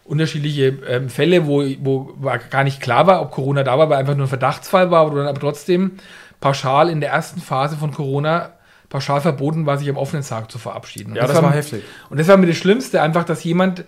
unterschiedliche 0.05 0.79
ähm, 0.89 1.09
Fälle, 1.09 1.47
wo, 1.47 1.63
wo 1.81 2.17
gar 2.51 2.65
nicht 2.65 2.81
klar 2.81 3.07
war, 3.07 3.23
ob 3.23 3.31
Corona 3.31 3.63
da 3.63 3.79
war, 3.79 3.91
weil 3.91 3.99
einfach 3.99 4.17
nur 4.17 4.27
ein 4.27 4.31
Verdachtsfall 4.31 4.91
war, 4.91 5.11
dann 5.15 5.27
aber 5.27 5.39
trotzdem 5.39 5.93
pauschal 6.41 6.89
in 6.89 7.01
der 7.01 7.11
ersten 7.11 7.41
Phase 7.41 7.77
von 7.77 7.93
Corona 7.93 8.55
pauschal 8.89 9.21
verboten 9.21 9.67
war, 9.67 9.79
sich 9.79 9.89
am 9.89 9.97
offenen 9.97 10.23
Sarg 10.23 10.51
zu 10.51 10.59
verabschieden. 10.59 11.15
ja, 11.15 11.23
das, 11.23 11.33
das 11.33 11.43
war, 11.43 11.51
war 11.51 11.57
heftig. 11.57 11.85
Und 12.09 12.19
das 12.19 12.27
war 12.27 12.37
mir 12.39 12.49
das 12.49 12.57
Schlimmste, 12.57 13.03
einfach, 13.03 13.25
dass 13.25 13.45
jemand 13.45 13.85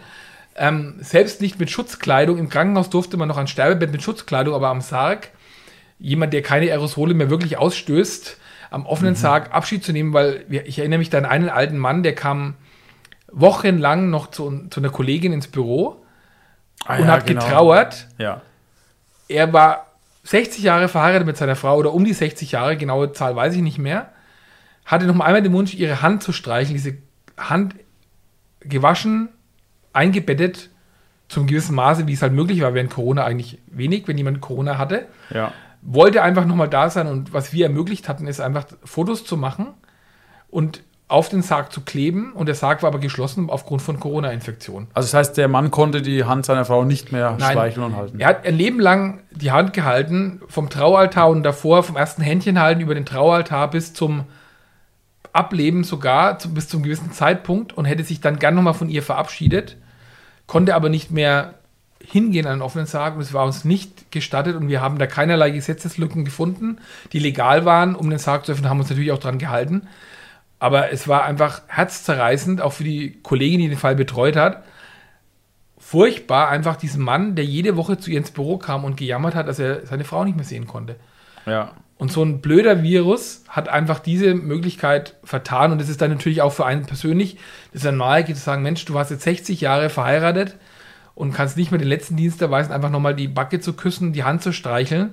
ähm, 0.57 0.97
selbst 1.01 1.41
nicht 1.41 1.59
mit 1.59 1.71
Schutzkleidung, 1.71 2.39
im 2.39 2.49
Krankenhaus 2.49 2.91
durfte 2.91 3.17
man 3.17 3.29
noch 3.29 3.39
ein 3.39 3.47
Sterbebett 3.47 3.93
mit 3.93 4.03
Schutzkleidung, 4.03 4.55
aber 4.55 4.69
am 4.69 4.81
Sarg, 4.81 5.31
jemand, 5.99 6.33
der 6.33 6.43
keine 6.43 6.67
Aerosole 6.67 7.15
mehr 7.15 7.31
wirklich 7.31 7.59
ausstößt, 7.59 8.39
am 8.71 8.87
offenen 8.87 9.13
mhm. 9.13 9.19
Sarg 9.19 9.55
Abschied 9.55 9.85
zu 9.85 9.93
nehmen, 9.93 10.13
weil 10.13 10.45
ich 10.49 10.79
erinnere 10.79 10.99
mich 10.99 11.11
da 11.11 11.19
an 11.19 11.27
einen 11.27 11.49
alten 11.49 11.79
Mann, 11.79 12.03
der 12.03 12.15
kam 12.15 12.55
wochenlang 13.31 14.11
noch 14.11 14.31
zu, 14.31 14.67
zu 14.69 14.81
einer 14.81 14.91
Kollegin 14.91 15.33
ins 15.33 15.49
Büro 15.49 16.05
ah, 16.85 16.97
und 16.97 17.07
ja, 17.07 17.13
hat 17.13 17.27
genau. 17.27 17.43
getrauert. 17.43 18.09
Ja. 18.19 18.43
Er 19.29 19.53
war 19.53 19.87
60 20.25 20.63
Jahre 20.63 20.89
verheiratet 20.89 21.27
mit 21.27 21.37
seiner 21.37 21.57
Frau 21.57 21.77
oder 21.77 21.93
um 21.93 22.05
die 22.05 22.13
60 22.13 22.53
Jahre, 22.53 22.77
genaue 22.77 23.13
Zahl 23.13 23.35
weiß 23.35 23.55
ich 23.55 23.63
nicht 23.63 23.79
mehr. 23.79 24.13
Hatte 24.85 25.07
noch 25.07 25.15
mal 25.15 25.25
einmal 25.25 25.43
den 25.43 25.53
Wunsch, 25.53 25.75
ihre 25.75 26.03
Hand 26.03 26.23
zu 26.23 26.33
streicheln, 26.33 26.75
diese 26.75 26.99
Hand 27.39 27.75
gewaschen, 28.61 29.31
eingebettet, 29.93 30.71
zum 31.29 31.47
gewissen 31.47 31.75
Maße, 31.75 32.07
wie 32.07 32.13
es 32.13 32.23
halt 32.23 32.33
möglich 32.33 32.61
war, 32.61 32.75
während 32.75 32.91
Corona 32.91 33.25
eigentlich 33.25 33.59
wenig, 33.67 34.07
wenn 34.07 34.19
jemand 34.19 34.41
Corona 34.41 34.79
hatte. 34.79 35.07
Ja 35.33 35.53
wollte 35.83 36.23
einfach 36.23 36.47
nochmal 36.47 36.69
da 36.69 36.89
sein 36.89 37.09
und 37.09 37.35
was 37.35 37.53
wir 37.53 37.67
ermöglicht 37.67 38.09
hatten, 38.09 38.27
ist 38.27 38.41
einfach 38.41 38.65
Fotos 38.85 39.25
zu 39.25 39.37
machen 39.37 39.69
und 40.49 40.83
auf 41.09 41.29
den 41.29 41.43
Sarg 41.43 41.73
zu 41.73 41.83
kleben 41.83 42.33
und 42.33 42.47
der 42.47 42.55
Sarg 42.55 42.83
war 42.83 42.89
aber 42.89 43.01
geschlossen 43.01 43.51
aufgrund 43.51 43.83
von 43.83 44.01
Corona-Infektion. 44.01 44.87
Also 44.95 45.09
das 45.09 45.15
heißt, 45.15 45.37
der 45.37 45.49
Mann 45.49 45.71
konnte 45.71 46.01
die 46.01 46.25
Hand 46.25 46.47
seiner 46.47 46.65
Frau 46.65 46.85
nicht 46.85 47.13
mehr 47.13 47.37
Nein, 47.39 47.51
streicheln 47.51 47.85
und 47.85 47.97
halten. 47.97 48.21
Er 48.21 48.29
hat 48.29 48.47
ein 48.47 48.57
Leben 48.57 48.81
lang 48.81 49.21
die 49.31 49.51
Hand 49.51 49.75
gehalten, 49.75 50.41
vom 50.49 50.71
Traualtar 50.71 51.29
und 51.29 51.43
davor, 51.43 51.83
vom 51.83 51.97
ersten 51.97 52.23
Händchen 52.23 52.59
halten 52.59 52.81
über 52.81 52.95
den 52.95 53.05
Traualtar 53.05 53.69
bis 53.69 53.93
zum 53.93 54.25
Ableben 55.35 55.85
sogar, 55.85 56.39
zu, 56.39 56.55
bis 56.55 56.69
zum 56.69 56.83
gewissen 56.83 57.13
Zeitpunkt 57.13 57.75
und 57.75 57.85
hätte 57.85 58.05
sich 58.05 58.21
dann 58.23 58.39
gern 58.39 58.55
nochmal 58.55 58.75
von 58.75 58.89
ihr 58.89 59.03
verabschiedet, 59.03 59.77
konnte 60.53 60.75
aber 60.75 60.91
nicht 60.91 61.11
mehr 61.11 61.55
hingehen 62.05 62.45
an 62.45 62.53
einen 62.53 62.61
offenen 62.61 62.85
Sarg 62.85 63.15
und 63.15 63.23
es 63.23 63.33
war 63.33 63.47
uns 63.47 63.65
nicht 63.65 64.13
gestattet 64.13 64.55
und 64.55 64.69
wir 64.69 64.83
haben 64.83 64.99
da 64.99 65.07
keinerlei 65.07 65.49
Gesetzeslücken 65.49 66.27
gefunden, 66.27 66.77
die 67.15 67.21
legal 67.21 67.65
waren, 67.65 67.95
um 67.95 68.11
den 68.11 68.19
Sarg 68.19 68.45
zu 68.45 68.53
öffnen, 68.53 68.69
haben 68.69 68.79
uns 68.79 68.91
natürlich 68.91 69.13
auch 69.13 69.19
dran 69.19 69.39
gehalten. 69.39 69.89
Aber 70.59 70.93
es 70.93 71.09
war 71.09 71.25
einfach 71.25 71.63
herzzerreißend, 71.69 72.61
auch 72.61 72.75
für 72.75 72.85
die 72.85 73.19
Kollegin, 73.23 73.61
die 73.61 73.71
den 73.71 73.79
Fall 73.79 73.97
betreut 73.97 74.37
hat. 74.37 74.63
Furchtbar, 75.79 76.51
einfach 76.51 76.77
diesen 76.77 77.03
Mann, 77.03 77.35
der 77.35 77.47
jede 77.47 77.79
Woche 77.79 77.97
zu 77.97 78.11
ihr 78.11 78.19
ins 78.19 78.31
Büro 78.31 78.59
kam 78.59 78.85
und 78.85 78.99
gejammert 78.99 79.35
hat, 79.35 79.49
dass 79.49 79.59
er 79.59 79.87
seine 79.87 80.05
Frau 80.05 80.23
nicht 80.23 80.37
mehr 80.37 80.45
sehen 80.45 80.67
konnte. 80.67 80.97
Ja. 81.47 81.73
Und 82.03 82.11
so 82.11 82.25
ein 82.25 82.41
blöder 82.41 82.83
Virus 82.83 83.45
hat 83.49 83.69
einfach 83.69 84.01
diese 84.01 84.35
Möglichkeit 84.35 85.15
vertan. 85.23 85.71
Und 85.71 85.81
es 85.81 85.89
ist 85.89 86.03
dann 86.03 86.11
natürlich 86.11 86.43
auch 86.43 86.53
für 86.53 86.67
einen 86.67 86.85
persönlich, 86.85 87.37
dass 87.73 87.85
er 87.85 87.93
nahe 87.93 88.25
geht 88.25 88.37
zu 88.37 88.43
sagen, 88.43 88.65
Mensch, 88.65 88.85
du 88.87 88.95
warst 88.95 89.13
jetzt 89.13 89.23
60 89.23 89.61
Jahre 89.61 89.89
verheiratet, 89.89 90.57
und 91.15 91.33
kannst 91.33 91.57
nicht 91.57 91.71
mehr 91.71 91.79
den 91.79 91.87
letzten 91.87 92.17
Dienst 92.17 92.43
erweisen, 92.43 92.73
einfach 92.73 92.91
nochmal 92.91 93.15
die 93.15 93.29
Backe 93.29 93.61
zu 93.61 93.75
küssen, 93.75 94.13
die 94.13 94.25
Hand 94.25 94.43
zu 94.43 94.53
streicheln, 94.53 95.11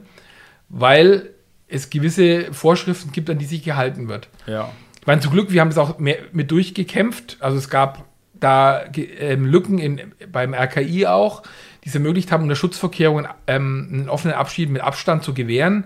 weil 0.67 1.29
es 1.67 1.91
gewisse 1.91 2.51
Vorschriften 2.53 3.11
gibt, 3.11 3.29
an 3.29 3.37
die 3.37 3.45
sich 3.45 3.61
gehalten 3.61 4.07
wird. 4.07 4.27
Ja. 4.47 4.71
Ich 4.99 5.05
meine, 5.05 5.21
zum 5.21 5.31
Glück, 5.31 5.51
wir 5.51 5.61
haben 5.61 5.69
es 5.69 5.77
auch 5.77 5.99
mehr 5.99 6.17
mit 6.31 6.49
durchgekämpft. 6.49 7.37
Also 7.39 7.59
es 7.59 7.69
gab 7.69 8.05
da 8.33 8.83
ähm, 8.95 9.45
Lücken 9.45 9.77
in, 9.77 10.13
beim 10.31 10.55
RKI 10.55 11.05
auch, 11.05 11.43
die 11.83 11.89
es 11.89 11.93
ermöglicht 11.93 12.31
haben, 12.31 12.41
unter 12.41 12.55
Schutzvorkehrungen 12.55 13.27
ähm, 13.45 13.89
einen 13.91 14.09
offenen 14.09 14.35
Abschied 14.35 14.71
mit 14.71 14.81
Abstand 14.81 15.23
zu 15.23 15.35
gewähren. 15.35 15.85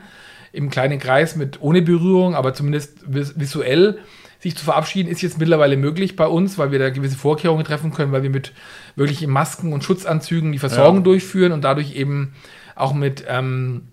Im 0.53 0.69
kleinen 0.69 0.99
Kreis 0.99 1.35
mit 1.35 1.61
ohne 1.61 1.81
Berührung, 1.81 2.35
aber 2.35 2.53
zumindest 2.53 2.99
visuell 3.05 3.99
sich 4.39 4.55
zu 4.55 4.63
verabschieden, 4.63 5.09
ist 5.09 5.21
jetzt 5.21 5.39
mittlerweile 5.39 5.77
möglich 5.77 6.15
bei 6.15 6.27
uns, 6.27 6.57
weil 6.57 6.71
wir 6.71 6.79
da 6.79 6.89
gewisse 6.89 7.17
Vorkehrungen 7.17 7.65
treffen 7.65 7.91
können, 7.91 8.11
weil 8.11 8.23
wir 8.23 8.29
mit 8.29 8.53
wirklich 8.95 9.25
Masken 9.25 9.73
und 9.73 9.83
Schutzanzügen 9.83 10.51
die 10.51 10.59
Versorgung 10.59 10.97
ja. 10.97 11.03
durchführen 11.03 11.53
und 11.53 11.63
dadurch 11.63 11.95
eben 11.95 12.33
auch 12.75 12.93
mit 12.93 13.25
ähm, 13.27 13.87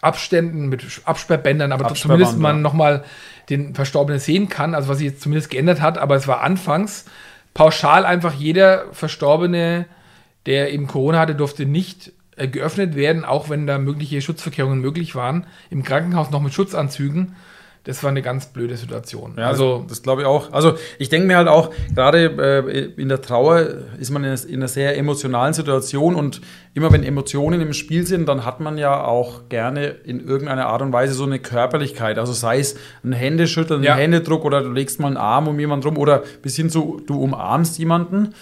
Abständen, 0.00 0.68
mit 0.68 0.84
Absperrbändern, 1.04 1.72
aber 1.72 1.94
zumindest 1.94 2.38
man 2.38 2.56
ja. 2.56 2.62
nochmal 2.62 3.04
den 3.50 3.74
Verstorbenen 3.74 4.20
sehen 4.20 4.48
kann, 4.48 4.74
also 4.74 4.88
was 4.88 4.98
sich 4.98 5.08
jetzt 5.08 5.22
zumindest 5.22 5.50
geändert 5.50 5.80
hat, 5.80 5.98
aber 5.98 6.16
es 6.16 6.26
war 6.26 6.40
anfangs 6.40 7.06
pauschal 7.54 8.04
einfach 8.04 8.34
jeder 8.34 8.92
Verstorbene, 8.92 9.86
der 10.46 10.72
eben 10.72 10.86
Corona 10.86 11.20
hatte, 11.20 11.34
durfte 11.34 11.64
nicht 11.64 12.12
äh, 12.36 12.48
geöffnet 12.48 12.96
werden, 12.96 13.24
auch 13.24 13.48
wenn 13.50 13.66
da 13.66 13.78
mögliche 13.78 14.20
Schutzverkehrungen 14.20 14.80
möglich 14.80 15.14
waren. 15.14 15.46
Im 15.70 15.82
Krankenhaus 15.82 16.30
noch 16.30 16.40
mit 16.40 16.54
Schutzanzügen 16.54 17.34
das 17.84 18.02
war 18.02 18.10
eine 18.10 18.22
ganz 18.22 18.46
blöde 18.46 18.78
Situation. 18.78 19.34
Ja, 19.36 19.46
also 19.46 19.84
das, 19.86 20.02
glaube 20.02 20.22
ich 20.22 20.26
auch. 20.26 20.52
Also 20.52 20.74
ich 20.98 21.10
denke 21.10 21.26
mir 21.26 21.36
halt 21.36 21.48
auch, 21.48 21.70
gerade 21.94 22.62
äh, 22.66 23.00
in 23.00 23.10
der 23.10 23.20
Trauer 23.20 23.60
ist 23.98 24.10
man 24.10 24.24
in, 24.24 24.34
in, 24.48 24.56
einer 24.56 24.68
sehr 24.68 24.96
emotionalen 24.96 25.52
Situation 25.52 26.14
und 26.14 26.40
immer 26.72 26.90
wenn 26.92 27.02
Emotionen 27.04 27.60
im 27.60 27.74
Spiel 27.74 28.06
sind, 28.06 28.26
dann 28.26 28.46
hat 28.46 28.60
man 28.60 28.78
ja 28.78 29.04
auch 29.04 29.50
gerne 29.50 29.88
in 29.88 30.26
irgendeiner 30.26 30.66
Art 30.66 30.80
und 30.80 30.94
Weise 30.94 31.12
so 31.12 31.24
eine 31.24 31.38
Körperlichkeit. 31.38 32.16
Also 32.16 32.32
sei 32.32 32.58
es 32.58 32.76
ein 33.04 33.12
Händeschütteln, 33.12 33.82
ja. 33.82 33.92
ein 33.92 33.98
Händedruck 33.98 34.46
oder 34.46 34.62
du 34.62 34.72
legst 34.72 34.98
mal 34.98 35.08
einen 35.08 35.18
Arm 35.18 35.46
um 35.46 35.60
jemanden 35.60 35.86
rum 35.86 35.98
oder 35.98 36.22
bis 36.40 36.56
hin 36.56 36.70
zu, 36.70 37.02
du 37.06 37.20
umarmst 37.20 37.78
jemanden. 37.78 38.34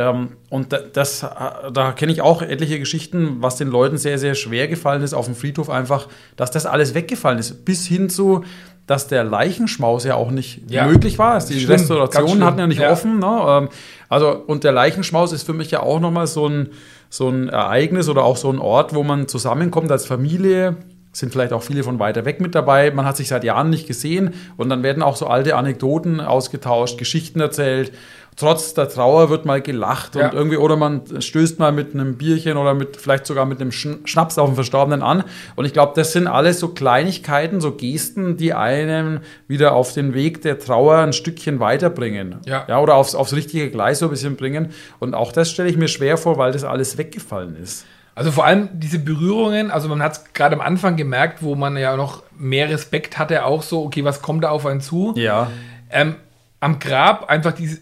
Ähm, 0.00 0.28
und 0.48 0.74
das, 0.94 1.20
da 1.20 1.92
kenne 1.92 2.10
ich 2.10 2.22
auch 2.22 2.40
etliche 2.40 2.78
Geschichten, 2.78 3.36
was 3.40 3.56
den 3.56 3.68
Leuten 3.68 3.98
sehr, 3.98 4.18
sehr 4.18 4.34
schwer 4.34 4.66
gefallen 4.66 5.02
ist 5.02 5.12
auf 5.12 5.26
dem 5.26 5.34
Friedhof 5.34 5.68
einfach, 5.68 6.08
dass 6.36 6.50
das 6.50 6.64
alles 6.64 6.94
weggefallen 6.94 7.38
ist. 7.38 7.66
Bis 7.66 7.86
hin 7.86 8.08
zu, 8.08 8.42
dass 8.86 9.08
der 9.08 9.24
Leichenschmaus 9.24 10.04
ja 10.04 10.14
auch 10.14 10.30
nicht 10.30 10.70
ja. 10.70 10.86
möglich 10.86 11.18
war. 11.18 11.38
Die 11.40 11.60
schlimm, 11.60 11.72
Restaurationen 11.72 12.44
hatten 12.44 12.58
ja 12.58 12.66
nicht 12.66 12.80
ja. 12.80 12.90
offen. 12.90 13.18
Ne? 13.18 13.44
Ähm, 13.46 13.68
also, 14.08 14.30
und 14.30 14.64
der 14.64 14.72
Leichenschmaus 14.72 15.32
ist 15.32 15.42
für 15.42 15.52
mich 15.52 15.70
ja 15.70 15.80
auch 15.80 16.00
nochmal 16.00 16.26
so 16.26 16.48
ein, 16.48 16.70
so 17.10 17.28
ein 17.28 17.50
Ereignis 17.50 18.08
oder 18.08 18.24
auch 18.24 18.38
so 18.38 18.50
ein 18.50 18.58
Ort, 18.58 18.94
wo 18.94 19.02
man 19.02 19.28
zusammenkommt 19.28 19.92
als 19.92 20.06
Familie, 20.06 20.76
sind 21.12 21.30
vielleicht 21.32 21.52
auch 21.52 21.62
viele 21.62 21.82
von 21.82 21.98
weiter 21.98 22.24
weg 22.24 22.40
mit 22.40 22.54
dabei. 22.54 22.90
Man 22.90 23.04
hat 23.04 23.18
sich 23.18 23.28
seit 23.28 23.44
Jahren 23.44 23.68
nicht 23.68 23.86
gesehen 23.86 24.32
und 24.56 24.70
dann 24.70 24.82
werden 24.82 25.02
auch 25.02 25.16
so 25.16 25.26
alte 25.26 25.56
Anekdoten 25.56 26.20
ausgetauscht, 26.20 26.98
Geschichten 26.98 27.40
erzählt 27.40 27.92
trotz 28.36 28.74
der 28.74 28.88
Trauer 28.88 29.30
wird 29.30 29.44
mal 29.44 29.60
gelacht 29.60 30.14
ja. 30.14 30.26
und 30.26 30.34
irgendwie, 30.34 30.56
oder 30.56 30.76
man 30.76 31.02
stößt 31.20 31.58
mal 31.58 31.72
mit 31.72 31.94
einem 31.94 32.16
Bierchen 32.16 32.56
oder 32.56 32.74
mit 32.74 32.96
vielleicht 32.96 33.26
sogar 33.26 33.44
mit 33.44 33.60
einem 33.60 33.72
Schnaps 33.72 34.38
auf 34.38 34.48
den 34.48 34.54
Verstorbenen 34.54 35.02
an. 35.02 35.24
Und 35.56 35.64
ich 35.64 35.72
glaube, 35.72 35.92
das 35.94 36.12
sind 36.12 36.26
alles 36.26 36.60
so 36.60 36.68
Kleinigkeiten, 36.68 37.60
so 37.60 37.72
Gesten, 37.72 38.36
die 38.36 38.54
einen 38.54 39.20
wieder 39.46 39.74
auf 39.74 39.92
den 39.92 40.14
Weg 40.14 40.42
der 40.42 40.58
Trauer 40.58 40.98
ein 40.98 41.12
Stückchen 41.12 41.60
weiterbringen. 41.60 42.36
Ja. 42.46 42.64
ja 42.68 42.80
oder 42.80 42.94
aufs, 42.94 43.14
aufs 43.14 43.32
richtige 43.32 43.70
Gleis 43.70 43.98
so 43.98 44.06
ein 44.06 44.10
bisschen 44.10 44.36
bringen. 44.36 44.70
Und 44.98 45.14
auch 45.14 45.32
das 45.32 45.50
stelle 45.50 45.68
ich 45.68 45.76
mir 45.76 45.88
schwer 45.88 46.16
vor, 46.16 46.38
weil 46.38 46.52
das 46.52 46.64
alles 46.64 46.96
weggefallen 46.98 47.56
ist. 47.56 47.84
Also 48.14 48.32
vor 48.32 48.44
allem 48.44 48.68
diese 48.72 48.98
Berührungen, 48.98 49.70
also 49.70 49.88
man 49.88 50.02
hat 50.02 50.12
es 50.12 50.24
gerade 50.34 50.54
am 50.54 50.60
Anfang 50.60 50.96
gemerkt, 50.96 51.42
wo 51.42 51.54
man 51.54 51.76
ja 51.76 51.96
noch 51.96 52.22
mehr 52.36 52.68
Respekt 52.68 53.18
hatte, 53.18 53.44
auch 53.44 53.62
so, 53.62 53.84
okay, 53.84 54.04
was 54.04 54.20
kommt 54.20 54.44
da 54.44 54.50
auf 54.50 54.66
einen 54.66 54.80
zu? 54.80 55.14
Ja. 55.16 55.50
Ähm, 55.90 56.16
am 56.58 56.78
Grab 56.78 57.30
einfach 57.30 57.52
diese, 57.52 57.78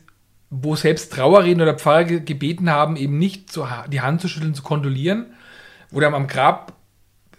wo 0.50 0.76
selbst 0.76 1.12
Trauerreden 1.12 1.62
oder 1.62 1.74
Pfarrer 1.74 2.04
gebeten 2.04 2.70
haben, 2.70 2.96
eben 2.96 3.18
nicht 3.18 3.52
zu, 3.52 3.66
die 3.88 4.00
Hand 4.00 4.20
zu 4.20 4.28
schütteln, 4.28 4.54
zu 4.54 4.62
kondolieren, 4.62 5.26
wo 5.90 6.00
dann 6.00 6.14
am 6.14 6.26
Grab 6.26 6.72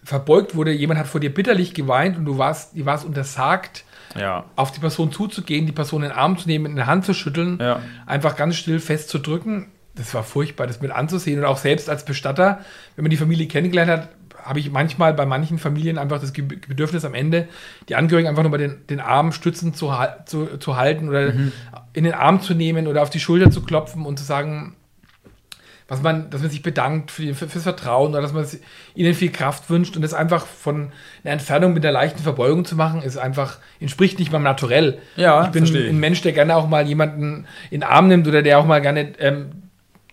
verbeugt 0.04 0.56
wurde, 0.56 0.72
jemand 0.72 1.00
hat 1.00 1.08
vor 1.08 1.20
dir 1.20 1.34
bitterlich 1.34 1.74
geweint 1.74 2.18
und 2.18 2.26
du 2.26 2.38
warst, 2.38 2.76
dir 2.76 2.86
warst 2.86 3.06
untersagt, 3.06 3.84
ja. 4.18 4.46
auf 4.56 4.72
die 4.72 4.80
Person 4.80 5.12
zuzugehen, 5.12 5.66
die 5.66 5.72
Person 5.72 6.04
in 6.04 6.10
den 6.10 6.18
Arm 6.18 6.38
zu 6.38 6.48
nehmen, 6.48 6.66
in 6.66 6.76
die 6.76 6.84
Hand 6.84 7.06
zu 7.06 7.14
schütteln, 7.14 7.60
ja. 7.60 7.82
einfach 8.06 8.36
ganz 8.36 8.56
still 8.56 8.80
festzudrücken. 8.80 9.68
Das 9.96 10.14
war 10.14 10.24
furchtbar, 10.24 10.68
das 10.68 10.82
mit 10.82 10.92
anzusehen 10.92 11.40
und 11.40 11.46
auch 11.46 11.58
selbst 11.58 11.90
als 11.90 12.06
Bestatter, 12.06 12.60
wenn 12.96 13.04
man 13.04 13.10
die 13.10 13.18
Familie 13.18 13.48
kennengelernt 13.48 13.92
hat, 13.92 14.10
habe 14.44 14.60
ich 14.60 14.72
manchmal 14.72 15.14
bei 15.14 15.26
manchen 15.26 15.58
Familien 15.58 15.98
einfach 15.98 16.20
das 16.20 16.32
Bedürfnis 16.32 17.06
am 17.06 17.14
Ende, 17.14 17.48
die 17.88 17.96
Angehörigen 17.96 18.28
einfach 18.28 18.44
nur 18.44 18.52
bei 18.52 18.58
den, 18.58 18.86
den 18.88 19.00
Arm 19.00 19.32
stützend 19.32 19.76
zu, 19.76 19.94
zu, 20.26 20.58
zu 20.58 20.78
halten 20.78 21.10
oder 21.10 21.34
mhm. 21.34 21.52
in 21.94 22.04
den 22.04 22.14
Arm 22.14 22.42
zu 22.42 22.54
nehmen 22.54 22.88
oder 22.88 23.02
auf 23.02 23.10
die 23.10 23.20
Schulter 23.20 23.52
zu 23.52 23.62
klopfen 23.62 24.06
und 24.06 24.18
zu 24.18 24.26
sagen, 24.26 24.76
was 25.90 26.04
man, 26.04 26.30
dass 26.30 26.42
man 26.42 26.52
sich 26.52 26.62
bedankt 26.62 27.10
für, 27.10 27.34
für, 27.34 27.50
fürs 27.50 27.64
Vertrauen 27.64 28.12
oder 28.12 28.22
dass 28.22 28.32
man 28.32 28.46
ihnen 28.94 29.14
viel 29.16 29.32
Kraft 29.32 29.70
wünscht 29.70 29.96
und 29.96 30.04
das 30.04 30.14
einfach 30.14 30.46
von 30.46 30.92
einer 31.24 31.34
Entfernung 31.34 31.74
mit 31.74 31.84
einer 31.84 31.92
leichten 31.92 32.22
Verbeugung 32.22 32.64
zu 32.64 32.76
machen, 32.76 33.02
ist 33.02 33.18
einfach, 33.18 33.58
entspricht 33.80 34.20
nicht 34.20 34.32
meinem 34.32 34.44
Naturell. 34.44 35.00
Ja, 35.16 35.46
ich 35.46 35.50
bin 35.50 35.66
verstehe. 35.66 35.90
ein 35.90 36.00
Mensch, 36.00 36.22
der 36.22 36.32
gerne 36.32 36.56
auch 36.56 36.68
mal 36.68 36.88
jemanden 36.88 37.48
in 37.72 37.82
den 37.82 37.84
Arm 37.84 38.08
nimmt 38.08 38.28
oder 38.28 38.44
der 38.44 38.60
auch 38.60 38.66
mal 38.66 38.82
gerne 38.82 39.14
ähm, 39.18 39.48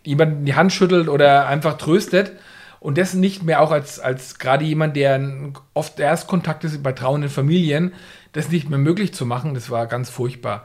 jemanden 0.02 0.46
die 0.46 0.54
Hand 0.54 0.72
schüttelt 0.72 1.08
oder 1.08 1.46
einfach 1.46 1.76
tröstet. 1.76 2.32
Und 2.80 2.98
das 2.98 3.14
nicht 3.14 3.42
mehr 3.42 3.60
auch 3.60 3.70
als, 3.70 3.98
als 3.98 4.38
gerade 4.38 4.64
jemand, 4.64 4.96
der 4.96 5.20
oft 5.74 5.98
Erstkontakt 5.98 6.64
ist 6.64 6.82
bei 6.82 6.92
trauenden 6.92 7.30
Familien, 7.30 7.92
das 8.32 8.50
nicht 8.50 8.68
mehr 8.68 8.78
möglich 8.78 9.14
zu 9.14 9.26
machen, 9.26 9.54
das 9.54 9.70
war 9.70 9.86
ganz 9.86 10.10
furchtbar. 10.10 10.64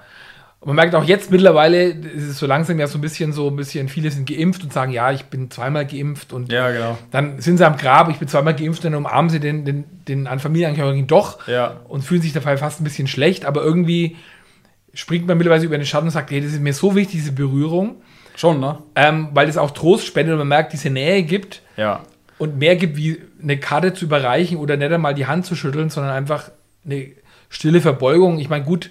Und 0.62 0.68
man 0.68 0.76
merkt 0.76 0.94
auch 0.94 1.04
jetzt 1.04 1.32
mittlerweile, 1.32 1.86
ist 1.86 2.24
es 2.24 2.38
so 2.38 2.46
langsam 2.46 2.80
ja 2.80 2.86
so 2.86 3.00
ein 3.00 3.02
bisschen 3.02 3.34
so 3.34 3.48
ein 3.48 3.56
bisschen, 3.56 3.90
viele 3.90 4.12
sind 4.12 4.30
geimpft 4.30 4.62
und 4.62 4.72
sagen, 4.72 4.92
ja, 4.92 5.12
ich 5.12 5.26
bin 5.26 5.50
zweimal 5.50 5.88
geimpft 5.88 6.34
und 6.34 6.52
ja, 6.52 6.70
genau. 6.70 6.98
dann 7.10 7.42
sind 7.42 7.58
sie 7.58 7.66
am 7.66 7.78
Grab, 7.78 8.12
ich 8.12 8.18
bin 8.18 8.28
zweimal 8.28 8.56
geimpft, 8.56 8.84
dann 8.84 8.94
umarmen 8.94 9.32
sie 9.32 9.40
den, 9.40 9.66
den, 9.66 9.86
den 10.08 10.28
an 10.28 10.38
Familienangehörigen 10.38 11.08
doch 11.08 11.48
ja. 11.48 11.80
und 11.88 12.04
fühlen 12.04 12.22
sich 12.22 12.34
dabei 12.34 12.58
fast 12.58 12.80
ein 12.80 12.84
bisschen 12.84 13.08
schlecht, 13.08 13.46
aber 13.46 13.64
irgendwie 13.64 14.18
springt 14.94 15.26
man 15.26 15.40
mittlerweile 15.40 15.66
über 15.66 15.80
den 15.80 15.86
Schatten 15.88 16.06
und 16.08 16.12
sagt, 16.12 16.30
hey, 16.30 16.42
das 16.42 16.52
ist 16.52 16.62
mir 16.62 16.74
so 16.74 16.94
wichtig, 16.94 17.16
diese 17.16 17.32
Berührung. 17.32 17.96
Schon, 18.36 18.60
ne? 18.60 18.78
Ähm, 18.96 19.30
weil 19.34 19.50
es 19.50 19.58
auch 19.58 19.72
Trost 19.72 20.06
spendet 20.06 20.34
und 20.34 20.40
man 20.40 20.48
merkt, 20.48 20.74
diese 20.74 20.92
Nähe 20.92 21.24
gibt. 21.24 21.64
Ja 21.76 22.04
und 22.42 22.58
mehr 22.58 22.76
gibt, 22.76 22.98
wie 22.98 23.22
eine 23.40 23.60
Karte 23.60 23.94
zu 23.94 24.06
überreichen 24.06 24.58
oder 24.58 24.76
nicht 24.76 24.92
einmal 24.92 25.14
die 25.14 25.28
Hand 25.28 25.46
zu 25.46 25.56
schütteln, 25.56 25.92
sondern 25.92 26.12
einfach 26.12 26.50
eine 26.84 27.12
stille 27.50 27.82
Verbeugung. 27.82 28.40
Ich 28.40 28.50
meine, 28.50 28.66
gut, 28.66 28.90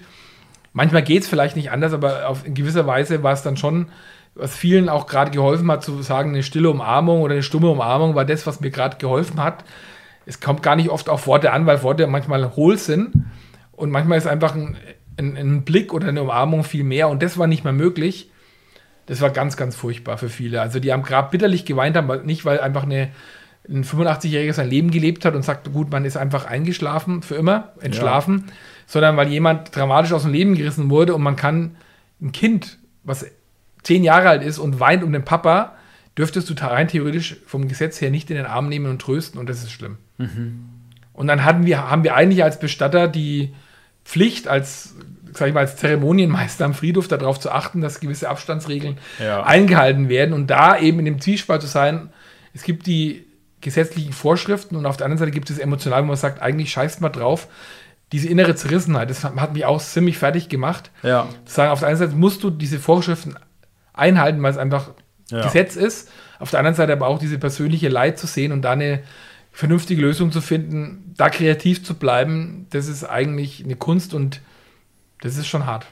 manchmal 0.71 1.01
geht 1.01 1.23
es 1.23 1.27
vielleicht 1.27 1.57
nicht 1.57 1.69
anders, 1.69 1.91
aber 1.91 2.29
auf, 2.29 2.47
in 2.47 2.53
gewisser 2.53 2.87
Weise 2.87 3.23
war 3.23 3.33
es 3.33 3.41
dann 3.41 3.57
schon, 3.57 3.89
was 4.35 4.55
vielen 4.55 4.87
auch 4.87 5.05
gerade 5.05 5.31
geholfen 5.31 5.69
hat, 5.69 5.83
zu 5.83 6.01
sagen, 6.01 6.29
eine 6.29 6.43
stille 6.43 6.69
Umarmung 6.69 7.23
oder 7.23 7.33
eine 7.33 7.43
stumme 7.43 7.69
Umarmung 7.69 8.15
war 8.15 8.23
das, 8.23 8.47
was 8.47 8.61
mir 8.61 8.71
gerade 8.71 8.95
geholfen 8.95 9.43
hat. 9.43 9.65
Es 10.25 10.39
kommt 10.39 10.63
gar 10.63 10.77
nicht 10.77 10.87
oft 10.87 11.09
auf 11.09 11.27
Worte 11.27 11.51
an, 11.51 11.65
weil 11.65 11.83
Worte 11.83 12.07
manchmal 12.07 12.55
hohl 12.55 12.77
sind. 12.77 13.11
Und 13.73 13.91
manchmal 13.91 14.17
ist 14.17 14.27
einfach 14.27 14.55
ein, 14.55 14.77
ein, 15.17 15.35
ein 15.35 15.65
Blick 15.65 15.93
oder 15.93 16.07
eine 16.07 16.21
Umarmung 16.21 16.63
viel 16.63 16.85
mehr. 16.85 17.09
Und 17.09 17.21
das 17.21 17.37
war 17.37 17.47
nicht 17.47 17.65
mehr 17.65 17.73
möglich. 17.73 18.31
Das 19.07 19.19
war 19.19 19.29
ganz, 19.29 19.57
ganz 19.57 19.75
furchtbar 19.75 20.17
für 20.17 20.29
viele. 20.29 20.61
Also 20.61 20.79
die 20.79 20.93
am 20.93 21.03
Grab 21.03 21.31
bitterlich 21.31 21.65
geweint 21.65 21.97
haben, 21.97 22.25
nicht 22.25 22.45
weil 22.45 22.61
einfach 22.61 22.83
eine 22.83 23.09
ein 23.69 23.83
85-Jähriger 23.83 24.53
sein 24.53 24.69
Leben 24.69 24.91
gelebt 24.91 25.25
hat 25.25 25.35
und 25.35 25.43
sagt, 25.43 25.71
gut, 25.71 25.91
man 25.91 26.05
ist 26.05 26.17
einfach 26.17 26.45
eingeschlafen, 26.45 27.21
für 27.21 27.35
immer, 27.35 27.69
entschlafen, 27.79 28.45
ja. 28.47 28.53
sondern 28.87 29.17
weil 29.17 29.27
jemand 29.27 29.75
dramatisch 29.75 30.13
aus 30.13 30.23
dem 30.23 30.33
Leben 30.33 30.55
gerissen 30.55 30.89
wurde 30.89 31.13
und 31.13 31.21
man 31.21 31.35
kann 31.35 31.75
ein 32.21 32.31
Kind, 32.31 32.79
was 33.03 33.25
zehn 33.83 34.03
Jahre 34.03 34.29
alt 34.29 34.43
ist 34.43 34.59
und 34.59 34.79
weint 34.79 35.03
um 35.03 35.11
den 35.11 35.25
Papa, 35.25 35.73
dürftest 36.17 36.49
du 36.49 36.53
rein 36.65 36.87
theoretisch 36.87 37.37
vom 37.45 37.67
Gesetz 37.67 38.01
her 38.01 38.11
nicht 38.11 38.29
in 38.29 38.37
den 38.37 38.45
Arm 38.45 38.67
nehmen 38.67 38.87
und 38.87 39.01
trösten 39.01 39.39
und 39.39 39.47
das 39.47 39.63
ist 39.63 39.71
schlimm. 39.71 39.97
Mhm. 40.17 40.65
Und 41.13 41.27
dann 41.27 41.45
hatten 41.45 41.65
wir, 41.65 41.89
haben 41.89 42.03
wir 42.03 42.15
eigentlich 42.15 42.43
als 42.43 42.59
Bestatter 42.59 43.07
die 43.07 43.53
Pflicht, 44.03 44.47
als, 44.47 44.95
sag 45.33 45.47
ich 45.47 45.53
mal, 45.53 45.61
als 45.61 45.77
Zeremonienmeister 45.77 46.65
am 46.65 46.73
Friedhof 46.73 47.07
darauf 47.07 47.39
zu 47.39 47.51
achten, 47.51 47.81
dass 47.81 47.99
gewisse 47.99 48.29
Abstandsregeln 48.29 48.97
ja. 49.19 49.43
eingehalten 49.43 50.09
werden 50.09 50.33
und 50.33 50.47
da 50.47 50.77
eben 50.77 50.99
in 50.99 51.05
dem 51.05 51.21
Zwiespalt 51.21 51.61
zu 51.61 51.67
sein, 51.67 52.09
es 52.53 52.63
gibt 52.63 52.87
die 52.87 53.25
gesetzlichen 53.61 54.13
Vorschriften 54.13 54.75
und 54.75 54.85
auf 54.85 54.97
der 54.97 55.05
anderen 55.05 55.19
Seite 55.19 55.31
gibt 55.31 55.49
es 55.49 55.59
emotional, 55.59 56.03
wo 56.03 56.07
man 56.07 56.17
sagt, 56.17 56.41
eigentlich 56.41 56.71
scheißt 56.71 57.01
mal 57.01 57.09
drauf. 57.09 57.47
Diese 58.11 58.27
innere 58.27 58.55
Zerrissenheit, 58.55 59.09
das 59.09 59.23
hat 59.23 59.53
mich 59.53 59.65
auch 59.65 59.81
ziemlich 59.81 60.17
fertig 60.17 60.49
gemacht. 60.49 60.91
Ja. 61.01 61.29
Zu 61.45 61.55
sagen, 61.55 61.71
auf 61.71 61.79
der 61.79 61.87
einen 61.87 61.97
Seite 61.97 62.15
musst 62.15 62.43
du 62.43 62.49
diese 62.49 62.79
Vorschriften 62.79 63.35
einhalten, 63.93 64.43
weil 64.43 64.51
es 64.51 64.57
einfach 64.57 64.91
ja. 65.29 65.43
Gesetz 65.43 65.75
ist. 65.75 66.09
Auf 66.39 66.51
der 66.51 66.59
anderen 66.59 66.75
Seite 66.75 66.91
aber 66.91 67.07
auch 67.07 67.19
diese 67.19 67.37
persönliche 67.37 67.87
Leid 67.87 68.19
zu 68.19 68.27
sehen 68.27 68.51
und 68.51 68.63
da 68.63 68.71
eine 68.71 69.03
vernünftige 69.51 70.01
Lösung 70.01 70.31
zu 70.31 70.41
finden, 70.41 71.13
da 71.17 71.29
kreativ 71.29 71.83
zu 71.83 71.95
bleiben, 71.95 72.67
das 72.69 72.87
ist 72.87 73.03
eigentlich 73.03 73.63
eine 73.63 73.75
Kunst 73.75 74.13
und 74.13 74.41
das 75.21 75.37
ist 75.37 75.47
schon 75.47 75.65
hart. 75.65 75.85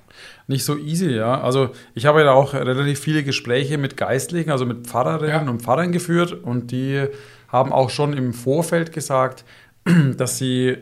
Nicht 0.47 0.65
so 0.65 0.77
easy, 0.77 1.11
ja. 1.11 1.39
Also 1.41 1.69
ich 1.93 2.05
habe 2.05 2.21
ja 2.21 2.31
auch 2.31 2.53
relativ 2.53 2.99
viele 2.99 3.23
Gespräche 3.23 3.77
mit 3.77 3.95
Geistlichen, 3.95 4.49
also 4.49 4.65
mit 4.65 4.87
Pfarrerinnen 4.87 5.45
ja. 5.45 5.51
und 5.51 5.61
Pfarrern 5.61 5.91
geführt 5.91 6.33
und 6.33 6.71
die 6.71 7.05
haben 7.51 7.71
auch 7.71 7.89
schon 7.89 8.13
im 8.13 8.33
Vorfeld 8.33 8.91
gesagt, 8.91 9.45
dass 10.17 10.37
sie 10.37 10.77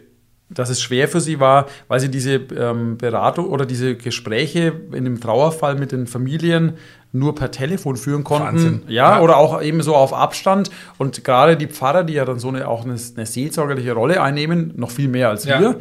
dass 0.49 0.69
es 0.69 0.81
schwer 0.81 1.07
für 1.09 1.19
sie 1.19 1.39
war, 1.39 1.67
weil 1.87 1.99
sie 1.99 2.09
diese 2.09 2.35
ähm, 2.35 2.97
Beratung 2.97 3.47
oder 3.47 3.65
diese 3.65 3.95
Gespräche 3.95 4.73
in 4.93 5.03
dem 5.03 5.19
Trauerfall 5.19 5.75
mit 5.75 5.91
den 5.91 6.07
Familien 6.07 6.77
nur 7.11 7.35
per 7.35 7.51
Telefon 7.51 7.97
führen 7.97 8.23
konnten. 8.23 8.83
Ja, 8.87 9.17
ja, 9.17 9.21
oder 9.21 9.37
auch 9.37 9.61
eben 9.61 9.81
so 9.81 9.95
auf 9.95 10.13
Abstand. 10.13 10.69
Und 10.97 11.23
gerade 11.23 11.57
die 11.57 11.67
Pfarrer, 11.67 12.03
die 12.03 12.13
ja 12.13 12.25
dann 12.25 12.39
so 12.39 12.49
eine, 12.49 12.67
auch 12.67 12.85
eine, 12.85 12.95
eine 13.15 13.25
seelsorgerliche 13.25 13.93
Rolle 13.93 14.21
einnehmen, 14.21 14.73
noch 14.75 14.91
viel 14.91 15.07
mehr 15.07 15.29
als 15.29 15.45
ja. 15.45 15.59
wir, 15.59 15.75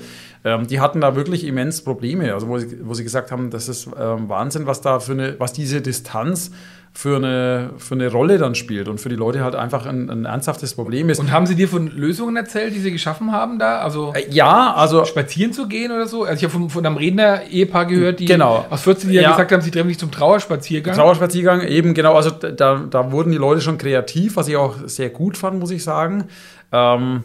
ähm, 0.47 0.69
die 0.69 0.79
hatten 0.79 1.01
da 1.01 1.17
wirklich 1.17 1.45
immens 1.45 1.83
Probleme. 1.83 2.33
Also 2.33 2.47
wo 2.47 2.57
sie, 2.57 2.79
wo 2.87 2.95
sie 2.95 3.03
gesagt 3.03 3.33
haben, 3.33 3.51
das 3.51 3.69
ist 3.69 3.89
ähm, 3.99 4.29
Wahnsinn, 4.29 4.65
was 4.65 4.81
da 4.81 5.01
für 5.01 5.13
eine, 5.13 5.35
was 5.41 5.53
diese 5.53 5.81
Distanz 5.81 6.53
für 6.93 7.17
eine, 7.17 7.71
für 7.79 7.95
eine 7.95 8.11
Rolle 8.11 8.39
dann 8.39 8.55
spielt 8.55 8.87
und 8.87 9.01
für 9.01 9.09
die 9.09 9.17
Leute 9.17 9.43
halt 9.43 9.57
einfach 9.57 9.87
ein, 9.87 10.09
ein 10.09 10.25
ernsthaftes 10.25 10.75
Problem 10.75 11.11
ist. 11.11 11.19
Und 11.19 11.33
haben 11.33 11.47
sie 11.47 11.57
dir 11.57 11.69
von 11.69 11.89
Lösungen 11.89 12.37
erzählt, 12.37 12.77
die 12.77 12.79
sie 12.79 12.93
geschaffen 12.93 13.33
haben 13.33 13.59
da? 13.59 13.81
Also 13.81 14.13
äh, 14.15 14.31
ja, 14.31 14.73
also 14.73 15.05
spazieren 15.05 15.53
zu 15.53 15.67
gehen 15.67 15.91
oder 15.91 16.07
so? 16.07 16.23
Also 16.23 16.37
ich 16.37 16.45
habe 16.45 16.53
von, 16.53 16.71
von 16.71 16.87
einem 16.87 16.97
Redner-Ehepaar 16.97 17.87
gehört, 17.87 18.21
die 18.21 18.27
genau. 18.27 18.67
aus 18.71 18.83
14 18.83 19.11
Jahren 19.11 19.25
ja. 19.25 19.31
gesagt 19.33 19.51
haben, 19.51 19.63
sie 19.63 19.73
treffen 19.73 19.89
sich 19.89 19.99
zum 19.99 20.13
Trauerspaziergang. 20.13 20.95
Trauerspaziergang, 20.95 21.63
eben 21.63 21.93
genau. 21.93 22.15
Also 22.15 22.31
da, 22.31 22.85
da 22.89 23.11
wurden 23.11 23.33
die 23.33 23.39
Leute 23.39 23.63
schon 23.63 23.79
kreativ, 23.79 24.37
was 24.37 24.47
ich 24.47 24.57
auch 24.57 24.77
sehr 24.87 25.11
gut 25.11 25.37
fand, 25.37 25.59
muss 25.59 25.73
ich 25.73 25.83
sagen. 25.83 26.29
Ähm, 26.71 27.25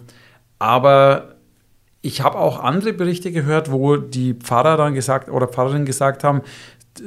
aber 0.58 1.31
ich 2.02 2.22
habe 2.22 2.38
auch 2.38 2.60
andere 2.60 2.94
Berichte 2.94 3.32
gehört, 3.32 3.72
wo 3.72 3.96
die 3.98 4.34
Pfarrer 4.34 4.78
dann 4.78 4.94
gesagt 4.96 5.30
oder 5.30 5.48
Pfarrerinnen 5.48 5.86
gesagt 5.86 6.24
haben, 6.24 6.42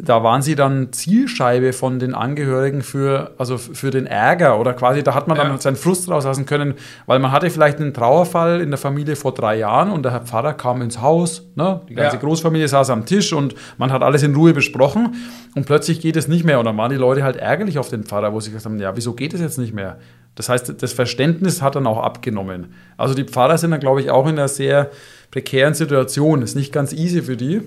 da 0.00 0.22
waren 0.24 0.40
sie 0.40 0.54
dann 0.54 0.94
Zielscheibe 0.94 1.74
von 1.74 1.98
den 1.98 2.14
Angehörigen 2.14 2.80
für, 2.80 3.32
also 3.36 3.58
für 3.58 3.90
den 3.90 4.06
Ärger 4.06 4.58
oder 4.58 4.72
quasi, 4.72 5.02
da 5.02 5.14
hat 5.14 5.28
man 5.28 5.36
dann 5.36 5.50
Ja. 5.50 5.58
seinen 5.60 5.76
Frust 5.76 6.08
rauslassen 6.08 6.46
können, 6.46 6.74
weil 7.04 7.18
man 7.18 7.32
hatte 7.32 7.50
vielleicht 7.50 7.78
einen 7.80 7.92
Trauerfall 7.92 8.62
in 8.62 8.70
der 8.70 8.78
Familie 8.78 9.14
vor 9.14 9.34
drei 9.34 9.56
Jahren 9.58 9.90
und 9.90 10.02
der 10.02 10.12
Herr 10.12 10.20
Pfarrer 10.22 10.54
kam 10.54 10.80
ins 10.80 11.02
Haus, 11.02 11.46
ne? 11.54 11.82
die 11.88 11.94
ganze 11.96 12.16
Ja. 12.16 12.22
Großfamilie 12.22 12.66
saß 12.66 12.88
am 12.88 13.04
Tisch 13.04 13.34
und 13.34 13.54
man 13.76 13.92
hat 13.92 14.02
alles 14.02 14.22
in 14.22 14.34
Ruhe 14.34 14.54
besprochen 14.54 15.16
und 15.54 15.66
plötzlich 15.66 16.00
geht 16.00 16.16
es 16.16 16.28
nicht 16.28 16.44
mehr 16.44 16.58
und 16.58 16.64
dann 16.64 16.78
waren 16.78 16.90
die 16.90 16.96
Leute 16.96 17.22
halt 17.22 17.36
ärgerlich 17.36 17.78
auf 17.78 17.90
den 17.90 18.04
Pfarrer, 18.04 18.32
wo 18.32 18.40
sie 18.40 18.50
gesagt 18.52 18.64
haben, 18.64 18.78
ja, 18.80 18.96
wieso 18.96 19.12
geht 19.12 19.34
es 19.34 19.40
jetzt 19.42 19.58
nicht 19.58 19.74
mehr? 19.74 19.98
Das 20.34 20.48
heißt, 20.48 20.82
das 20.82 20.92
Verständnis 20.92 21.62
hat 21.62 21.76
dann 21.76 21.86
auch 21.86 22.02
abgenommen. 22.02 22.74
Also 22.96 23.14
die 23.14 23.24
Pfarrer 23.24 23.58
sind 23.58 23.70
dann, 23.70 23.80
glaube 23.80 24.00
ich, 24.00 24.10
auch 24.10 24.26
in 24.26 24.32
einer 24.32 24.48
sehr 24.48 24.90
prekären 25.30 25.74
Situation. 25.74 26.42
Ist 26.42 26.56
nicht 26.56 26.72
ganz 26.72 26.92
easy 26.92 27.22
für 27.22 27.36
die. 27.36 27.62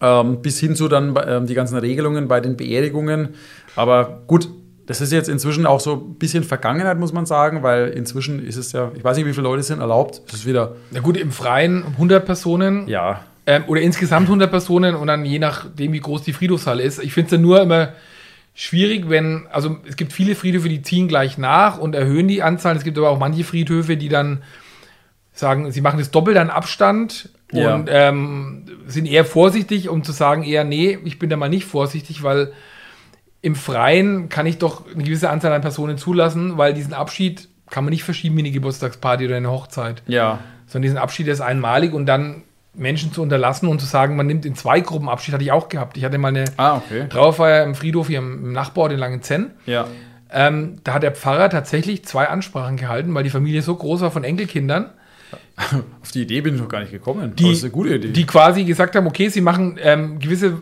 Ähm, 0.00 0.40
bis 0.40 0.58
hin 0.60 0.76
zu 0.76 0.88
dann 0.88 1.14
ähm, 1.26 1.46
die 1.46 1.54
ganzen 1.54 1.76
Regelungen 1.78 2.28
bei 2.28 2.40
den 2.40 2.56
Beerdigungen. 2.56 3.30
Aber 3.76 4.22
gut, 4.26 4.48
das 4.86 5.00
ist 5.00 5.12
jetzt 5.12 5.28
inzwischen 5.28 5.66
auch 5.66 5.80
so 5.80 5.94
ein 5.94 6.14
bisschen 6.14 6.44
Vergangenheit, 6.44 6.98
muss 6.98 7.12
man 7.12 7.26
sagen, 7.26 7.62
weil 7.62 7.88
inzwischen 7.88 8.44
ist 8.44 8.56
es 8.56 8.72
ja, 8.72 8.92
ich 8.94 9.04
weiß 9.04 9.16
nicht, 9.16 9.26
wie 9.26 9.32
viele 9.32 9.44
Leute 9.44 9.62
sind 9.62 9.80
erlaubt. 9.80 10.22
Es 10.28 10.34
ist 10.34 10.46
wieder, 10.46 10.76
Na 10.90 11.00
gut, 11.00 11.16
im 11.16 11.32
Freien 11.32 11.84
100 11.92 12.24
Personen 12.24 12.88
ja, 12.88 13.20
ähm, 13.46 13.64
oder 13.66 13.80
insgesamt 13.80 14.26
100 14.26 14.50
Personen 14.50 14.94
und 14.94 15.06
dann 15.06 15.24
je 15.24 15.38
nachdem, 15.38 15.92
wie 15.92 16.00
groß 16.00 16.22
die 16.22 16.32
Friedhofshalle 16.32 16.82
ist. 16.82 17.02
Ich 17.02 17.12
finde 17.12 17.26
es 17.26 17.32
ja 17.32 17.38
nur 17.38 17.62
immer 17.62 17.90
schwierig, 18.54 19.08
wenn, 19.08 19.46
also 19.50 19.78
es 19.86 19.96
gibt 19.96 20.12
viele 20.12 20.34
Friedhöfe, 20.36 20.68
die 20.68 20.82
ziehen 20.82 21.08
gleich 21.08 21.38
nach 21.38 21.78
und 21.78 21.94
erhöhen 21.94 22.28
die 22.28 22.42
Anzahl. 22.42 22.76
Es 22.76 22.84
gibt 22.84 22.96
aber 22.96 23.10
auch 23.10 23.18
manche 23.18 23.44
Friedhöfe, 23.44 23.96
die 23.96 24.08
dann 24.08 24.42
sagen, 25.32 25.72
sie 25.72 25.80
machen 25.80 25.98
das 25.98 26.12
doppelt 26.12 26.36
an 26.36 26.50
Abstand 26.50 27.30
Ja. 27.52 27.74
und 27.74 27.88
ähm, 27.90 28.64
sind 28.86 29.06
eher 29.06 29.24
vorsichtig, 29.24 29.88
um 29.88 30.04
zu 30.04 30.12
sagen, 30.12 30.44
eher, 30.44 30.62
nee, 30.64 30.98
ich 31.04 31.18
bin 31.18 31.28
da 31.30 31.36
mal 31.36 31.48
nicht 31.48 31.64
vorsichtig, 31.64 32.22
weil 32.22 32.52
im 33.42 33.56
Freien 33.56 34.28
kann 34.28 34.46
ich 34.46 34.58
doch 34.58 34.86
eine 34.86 35.02
gewisse 35.02 35.28
Anzahl 35.28 35.52
an 35.52 35.60
Personen 35.60 35.98
zulassen, 35.98 36.56
weil 36.56 36.72
diesen 36.74 36.94
Abschied 36.94 37.48
kann 37.70 37.84
man 37.84 37.90
nicht 37.92 38.04
verschieben 38.04 38.36
wie 38.36 38.40
eine 38.40 38.50
Geburtstagsparty 38.52 39.26
oder 39.26 39.36
eine 39.36 39.50
Hochzeit 39.50 40.02
ja, 40.06 40.38
sondern 40.66 40.82
diesen 40.82 40.98
Abschied 40.98 41.26
ist 41.26 41.40
einmalig 41.40 41.92
und 41.92 42.06
dann 42.06 42.42
Menschen 42.74 43.12
zu 43.12 43.22
unterlassen 43.22 43.68
und 43.68 43.80
zu 43.80 43.86
sagen, 43.86 44.16
man 44.16 44.26
nimmt 44.26 44.44
in 44.44 44.54
zwei 44.54 44.80
Gruppen 44.80 45.08
Abschied, 45.08 45.34
hatte 45.34 45.44
ich 45.44 45.52
auch 45.52 45.68
gehabt. 45.68 45.96
Ich 45.96 46.04
hatte 46.04 46.18
mal 46.18 46.28
eine 46.28 46.44
ah, 46.56 46.76
okay, 46.76 47.06
Trauerfeier 47.08 47.64
im 47.64 47.74
Friedhof 47.74 48.08
hier 48.08 48.18
im, 48.18 48.52
Nachbarort 48.52 48.92
in 48.92 48.98
Langenzenn. 48.98 49.50
ja, 49.66 49.86
Ähm, 50.30 50.78
da 50.82 50.94
hat 50.94 51.02
der 51.04 51.12
Pfarrer 51.12 51.48
tatsächlich 51.50 52.04
zwei 52.04 52.28
Ansprachen 52.28 52.76
gehalten, 52.76 53.14
weil 53.14 53.22
die 53.22 53.30
Familie 53.30 53.62
so 53.62 53.74
groß 53.76 54.00
war 54.00 54.10
von 54.10 54.24
Enkelkindern, 54.24 54.90
auf 56.02 56.10
die 56.12 56.22
Idee 56.22 56.40
bin 56.40 56.54
ich 56.56 56.60
noch 56.60 56.68
gar 56.68 56.80
nicht 56.80 56.90
gekommen. 56.92 57.34
Die- 57.36 57.44
das 57.44 57.58
ist 57.58 57.64
eine 57.64 57.70
gute 57.72 57.94
Idee. 57.94 58.08
die 58.08 58.26
quasi 58.26 58.64
gesagt 58.64 58.96
haben, 58.96 59.06
okay, 59.06 59.28
sie 59.28 59.40
machen 59.40 59.78
ähm, 59.80 60.18
gewisse 60.18 60.60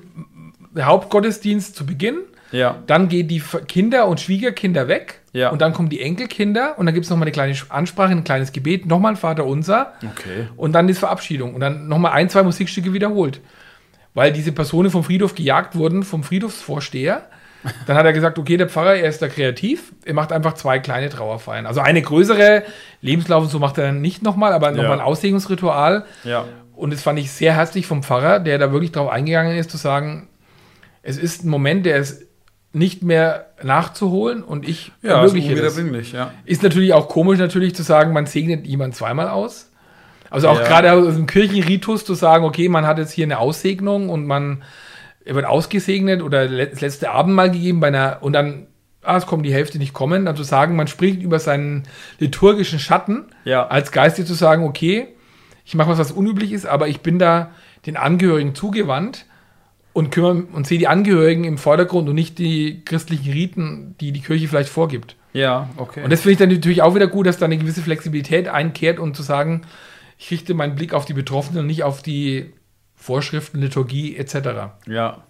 Hauptgottesdienst 0.79 1.75
zu 1.77 1.87
Beginn, 1.87 2.19
ja, 2.51 2.77
dann 2.87 3.09
gehen 3.09 3.29
die 3.29 3.43
Kinder 3.69 4.07
und 4.09 4.21
Schwiegerkinder 4.21 4.89
weg 4.89 5.22
Ja. 5.35 5.49
und 5.51 5.63
dann 5.63 5.73
kommen 5.73 5.89
die 5.89 6.01
Enkelkinder 6.03 6.79
und 6.79 6.85
dann 6.87 6.95
gibt 6.95 7.05
es 7.05 7.11
nochmal 7.11 7.25
eine 7.27 7.33
kleine 7.33 7.55
Ansprache, 7.71 8.11
ein 8.13 8.23
kleines 8.25 8.53
Gebet, 8.53 8.85
nochmal 8.87 9.13
ein 9.13 9.17
Vater 9.17 9.47
unser 9.47 9.95
okay, 10.05 10.49
und 10.57 10.73
dann 10.73 10.87
die 10.87 10.95
Verabschiedung 10.95 11.55
und 11.55 11.61
dann 11.61 11.89
nochmal 11.89 12.13
ein, 12.13 12.29
zwei 12.29 12.43
Musikstücke 12.43 12.93
wiederholt. 12.93 13.41
Weil 14.15 14.33
diese 14.33 14.53
Personen 14.53 14.91
vom 14.91 15.05
Friedhof 15.05 15.35
gejagt 15.35 15.75
wurden, 15.75 16.03
vom 16.03 16.23
Friedhofsvorsteher. 16.23 17.23
Dann 17.87 17.97
hat 17.97 18.05
er 18.05 18.13
gesagt, 18.13 18.39
okay, 18.39 18.57
der 18.57 18.69
Pfarrer, 18.69 18.97
er 18.97 19.09
ist 19.09 19.23
da 19.23 19.29
kreativ, 19.29 19.93
er 20.05 20.15
macht 20.15 20.33
einfach 20.33 20.55
zwei 20.55 20.81
kleine 20.81 21.09
Trauerfeiern. 21.09 21.65
Also 21.65 21.81
eine 21.81 22.03
größere, 22.03 22.65
Lebenslauf 23.01 23.45
und 23.45 23.51
so 23.51 23.59
macht 23.61 23.79
er 23.79 23.85
dann 23.85 24.01
nicht 24.03 24.21
nochmal, 24.23 24.53
aber 24.53 24.71
nochmal 24.73 24.87
Ja. 24.87 24.93
ein 24.95 25.01
Auslegungsritual. 25.01 26.05
ja, 26.25 26.45
Und 26.75 26.93
das 26.93 27.03
fand 27.03 27.19
ich 27.21 27.31
sehr 27.31 27.55
herzlich 27.55 27.87
vom 27.87 28.03
Pfarrer, 28.03 28.41
der 28.41 28.59
da 28.59 28.73
wirklich 28.73 28.91
drauf 28.93 29.09
eingegangen 29.09 29.57
ist, 29.57 29.71
zu 29.71 29.77
sagen, 29.77 30.29
es 31.03 31.17
ist 31.19 31.45
ein 31.45 31.49
Moment, 31.51 31.87
der 31.87 31.99
ist 31.99 32.27
nicht 32.73 33.03
mehr 33.03 33.47
nachzuholen 33.63 34.43
und 34.43 34.67
ich 34.67 34.93
ja, 35.03 35.23
ist 35.25 35.35
ermögliche 35.35 35.55
das. 35.57 36.13
ja. 36.13 36.33
Ist 36.45 36.63
natürlich 36.63 36.95
auch 36.95 37.09
komisch, 37.09 37.39
natürlich 37.39 37.75
zu 37.75 37.83
sagen, 37.83 38.13
man 38.13 38.27
segnet 38.27 38.67
jemand 38.67 38.95
zweimal 38.97 39.29
aus. 39.29 39.71
Also 40.31 40.49
auch 40.49 40.59
Ja. 40.59 40.67
gerade 40.67 40.93
aus 40.93 41.15
dem 41.15 41.27
Kirchenritus 41.27 42.05
zu 42.07 42.15
sagen, 42.15 42.45
okay, 42.45 42.69
man 42.71 42.87
hat 42.87 42.97
jetzt 42.99 43.13
hier 43.13 43.27
eine 43.27 43.39
Aussegnung 43.39 44.09
und 44.09 44.27
man 44.27 44.63
wird 45.25 45.45
ausgesegnet 45.45 46.23
oder 46.23 46.49
das 46.49 46.81
letzte 46.81 47.11
Abendmahl 47.11 47.51
gegeben 47.51 47.81
bei 47.81 47.89
einer 47.89 48.19
und 48.23 48.33
dann, 48.33 48.67
ah, 49.03 49.19
es 49.19 49.27
kommen 49.27 49.43
die 49.43 49.53
Hälfte 49.53 49.77
nicht 49.79 49.93
kommen, 49.93 50.25
dann 50.25 50.35
zu 50.37 50.43
sagen, 50.43 50.75
man 50.75 50.87
spricht 50.87 51.21
über 51.23 51.39
seinen 51.39 51.83
liturgischen 52.19 52.79
Schatten, 52.79 53.27
Ja. 53.45 53.67
als 53.67 53.93
Geiste 53.93 54.25
zu 54.25 54.33
sagen, 54.35 54.65
okay, 54.65 55.09
ich 55.65 55.75
mache 55.75 55.91
was, 55.91 55.99
was 55.99 56.11
unüblich 56.13 56.53
ist, 56.53 56.67
aber 56.67 56.89
ich 56.89 57.03
bin 57.03 57.19
da 57.19 57.51
den 57.87 57.97
Angehörigen 57.99 58.55
zugewandt 58.55 59.27
und 59.93 60.11
kümmere 60.11 60.45
und 60.53 60.67
sehe 60.67 60.79
die 60.79 60.89
Angehörigen 60.89 61.45
im 61.45 61.59
Vordergrund 61.59 62.09
und 62.09 62.15
nicht 62.15 62.39
die 62.39 62.83
christlichen 62.85 63.33
Riten, 63.33 63.95
die 64.01 64.13
die 64.13 64.21
Kirche 64.21 64.49
vielleicht 64.49 64.71
vorgibt. 64.71 65.17
Ja, 65.33 65.71
okay. 65.77 66.03
Und 66.05 66.11
das 66.11 66.21
finde 66.21 66.33
ich 66.33 66.39
dann 66.39 66.49
natürlich 66.51 66.83
auch 66.83 66.95
wieder 66.95 67.07
gut, 67.07 67.27
dass 67.27 67.39
da 67.39 67.47
eine 67.47 67.59
gewisse 67.59 67.83
Flexibilität 67.83 68.49
einkehrt 68.49 68.99
und 68.99 69.17
zu 69.17 69.23
sagen, 69.23 69.63
ich 70.19 70.31
richte 70.31 70.55
meinen 70.55 70.75
Blick 70.75 70.95
auf 70.95 71.05
die 71.05 71.15
Betroffenen 71.15 71.61
und 71.61 71.67
nicht 71.67 71.83
auf 71.83 72.03
die 72.03 72.53
Vorschriften, 72.95 73.61
Liturgie 73.61 74.17
etc. 74.17 74.37
Ja. 74.87 75.25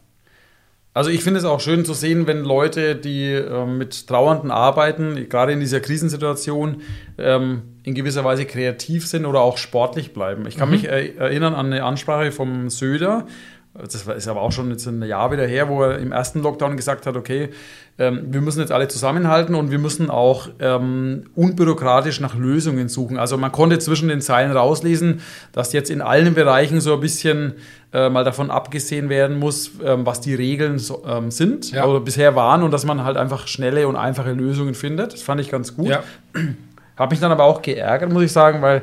Also 0.94 1.09
ich 1.09 1.25
finde 1.25 1.38
es 1.38 1.46
auch 1.46 1.61
schön 1.61 1.87
zu 1.87 1.94
sehen, 1.94 2.27
wenn 2.27 2.44
Leute, 2.44 2.96
die 2.96 3.31
ähm, 3.31 3.79
mit 3.79 4.07
Trauernden 4.07 4.51
arbeiten, 4.51 5.27
gerade 5.31 5.53
in 5.53 5.61
dieser 5.61 5.81
Krisensituation, 5.81 6.83
ähm, 7.16 7.62
in 7.83 7.94
gewisser 7.94 8.25
Weise 8.25 8.44
kreativ 8.44 9.07
sind 9.07 9.25
oder 9.25 9.40
auch 9.40 9.57
sportlich 9.57 10.12
bleiben. 10.12 10.46
Ich 10.46 10.59
kann 10.59 10.68
mich 10.68 10.85
er 10.85 11.16
erinnern 11.16 11.55
an 11.55 11.66
eine 11.66 11.85
Ansprache 11.85 12.31
vom 12.31 12.68
Söder, 12.68 13.27
das 13.74 13.94
ist 13.94 14.28
aber 14.28 14.42
auch 14.42 14.52
schon 14.52 14.70
jetzt 14.70 14.87
ein 14.87 15.02
Jahr 15.02 15.32
wieder 15.32 15.46
her, 15.46 15.68
wo 15.68 15.82
er 15.82 15.98
im 15.98 16.12
ersten 16.12 16.42
Lockdown 16.42 16.76
gesagt 16.76 17.06
hat, 17.06 17.16
okay, 17.16 17.48
ähm, 17.98 18.26
wir 18.30 18.40
müssen 18.42 18.61
jetzt 18.61 18.72
alle 18.72 18.88
zusammenhalten 18.88 19.54
und 19.54 19.70
wir 19.70 19.78
müssen 19.78 20.11
auch 20.11 20.48
ähm, 20.61 21.24
unbürokratisch 21.35 22.20
nach 22.20 22.35
Lösungen 22.35 22.88
suchen. 22.88 23.18
Also 23.18 23.37
man 23.38 23.50
konnte 23.52 23.78
zwischen 23.78 24.08
den 24.08 24.20
Zeilen 24.20 24.52
rauslesen, 24.52 25.20
dass 25.52 25.72
jetzt 25.72 25.90
in 25.90 26.02
allen 26.02 26.35
Bereichen 26.35 26.80
so 26.80 26.94
ein 26.94 27.00
bisschen 27.00 27.54
äh, 27.92 28.08
mal 28.11 28.24
davon 28.24 28.50
abgesehen 28.50 29.08
werden 29.08 29.38
muss, 29.38 29.70
ähm, 29.85 30.04
was 30.04 30.20
die 30.20 30.35
Regeln 30.35 30.78
so, 30.78 31.04
ähm, 31.06 31.30
sind 31.30 31.70
Ja. 31.72 31.87
oder 31.87 32.00
bisher 32.00 32.35
waren 32.35 32.62
und 32.62 32.70
dass 32.72 32.85
man 32.85 33.04
halt 33.04 33.16
einfach 33.16 33.46
schnelle 33.46 33.88
und 33.88 33.96
einfache 33.96 34.32
Lösungen 34.32 34.74
findet. 34.74 35.14
Das 35.14 35.22
fand 35.22 35.40
ich 35.40 35.50
ganz 35.50 35.76
gut. 35.76 35.88
Ja. 35.88 36.02
Habe 36.96 37.12
mich 37.12 37.20
dann 37.20 37.32
aber 37.32 37.44
auch 37.44 37.62
geärgert, 37.62 38.12
muss 38.12 38.22
ich 38.22 38.32
sagen, 38.32 38.61
weil 38.62 38.82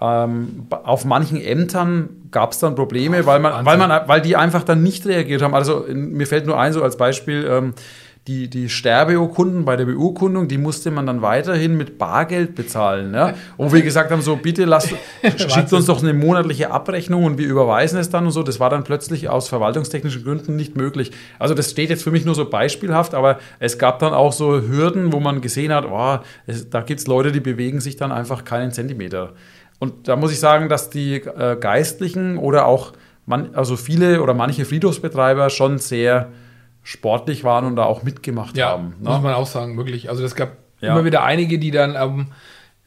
ähm, 0.00 0.66
auf 0.70 1.04
manchen 1.04 1.40
Ämtern 1.40 2.08
gab 2.30 2.52
es 2.52 2.58
dann 2.58 2.74
Probleme, 2.74 3.24
weil, 3.24 3.40
man, 3.40 3.64
weil, 3.64 3.78
man, 3.78 4.08
weil 4.08 4.20
die 4.20 4.36
einfach 4.36 4.62
dann 4.62 4.82
nicht 4.82 5.06
reagiert 5.06 5.42
haben. 5.42 5.54
Also 5.54 5.84
in, 5.84 6.12
mir 6.12 6.26
fällt 6.26 6.46
nur 6.46 6.58
ein, 6.58 6.72
so 6.72 6.82
als 6.82 6.96
Beispiel, 6.96 7.46
ähm, 7.50 7.74
die, 8.26 8.50
die 8.50 8.68
Sterbeurkunden 8.68 9.64
bei 9.64 9.76
der 9.76 9.84
Beurkundung, 9.84 10.48
die 10.48 10.58
musste 10.58 10.90
man 10.90 11.06
dann 11.06 11.22
weiterhin 11.22 11.76
mit 11.76 11.96
Bargeld 11.96 12.56
bezahlen. 12.56 13.14
Ja? 13.14 13.34
Wo 13.56 13.72
wir 13.72 13.82
gesagt 13.82 14.10
haben, 14.10 14.20
so 14.20 14.34
bitte 14.34 14.64
lasst, 14.64 14.92
schickt 15.22 15.72
uns 15.72 15.86
doch 15.86 16.02
eine 16.02 16.12
monatliche 16.12 16.72
Abrechnung 16.72 17.22
und 17.22 17.38
wir 17.38 17.46
überweisen 17.46 18.00
es 18.00 18.10
dann 18.10 18.26
und 18.26 18.32
so. 18.32 18.42
Das 18.42 18.58
war 18.58 18.68
dann 18.68 18.82
plötzlich 18.82 19.28
aus 19.28 19.48
verwaltungstechnischen 19.48 20.24
Gründen 20.24 20.56
nicht 20.56 20.76
möglich. 20.76 21.12
Also 21.38 21.54
das 21.54 21.70
steht 21.70 21.88
jetzt 21.88 22.02
für 22.02 22.10
mich 22.10 22.24
nur 22.24 22.34
so 22.34 22.50
beispielhaft, 22.50 23.14
aber 23.14 23.38
es 23.60 23.78
gab 23.78 24.00
dann 24.00 24.12
auch 24.12 24.32
so 24.32 24.60
Hürden, 24.60 25.12
wo 25.12 25.20
man 25.20 25.40
gesehen 25.40 25.72
hat, 25.72 25.86
oh, 25.88 26.18
es, 26.46 26.68
da 26.68 26.80
gibt 26.80 26.98
es 26.98 27.06
Leute, 27.06 27.30
die 27.30 27.40
bewegen 27.40 27.80
sich 27.80 27.94
dann 27.96 28.10
einfach 28.10 28.44
keinen 28.44 28.72
Zentimeter. 28.72 29.34
Und 29.78 30.08
da 30.08 30.16
muss 30.16 30.32
ich 30.32 30.40
sagen, 30.40 30.68
dass 30.68 30.90
die 30.90 31.16
äh, 31.16 31.56
Geistlichen 31.60 32.38
oder 32.38 32.66
auch 32.66 32.92
man, 33.26 33.54
also 33.54 33.76
viele 33.76 34.22
oder 34.22 34.34
manche 34.34 34.64
Friedhofsbetreiber 34.64 35.50
schon 35.50 35.78
sehr 35.78 36.28
sportlich 36.82 37.42
waren 37.44 37.64
und 37.66 37.76
da 37.76 37.84
auch 37.84 38.02
mitgemacht 38.04 38.56
Ja, 38.56 38.70
haben. 38.70 38.94
muss 39.00 39.16
Ne? 39.16 39.20
man 39.22 39.34
auch 39.34 39.46
sagen, 39.46 39.76
wirklich. 39.76 40.08
Also 40.08 40.24
es 40.24 40.34
gab 40.36 40.52
Ja. 40.80 40.92
immer 40.92 41.04
wieder 41.04 41.24
einige, 41.24 41.58
die 41.58 41.70
dann 41.70 41.94
ähm, 41.98 42.28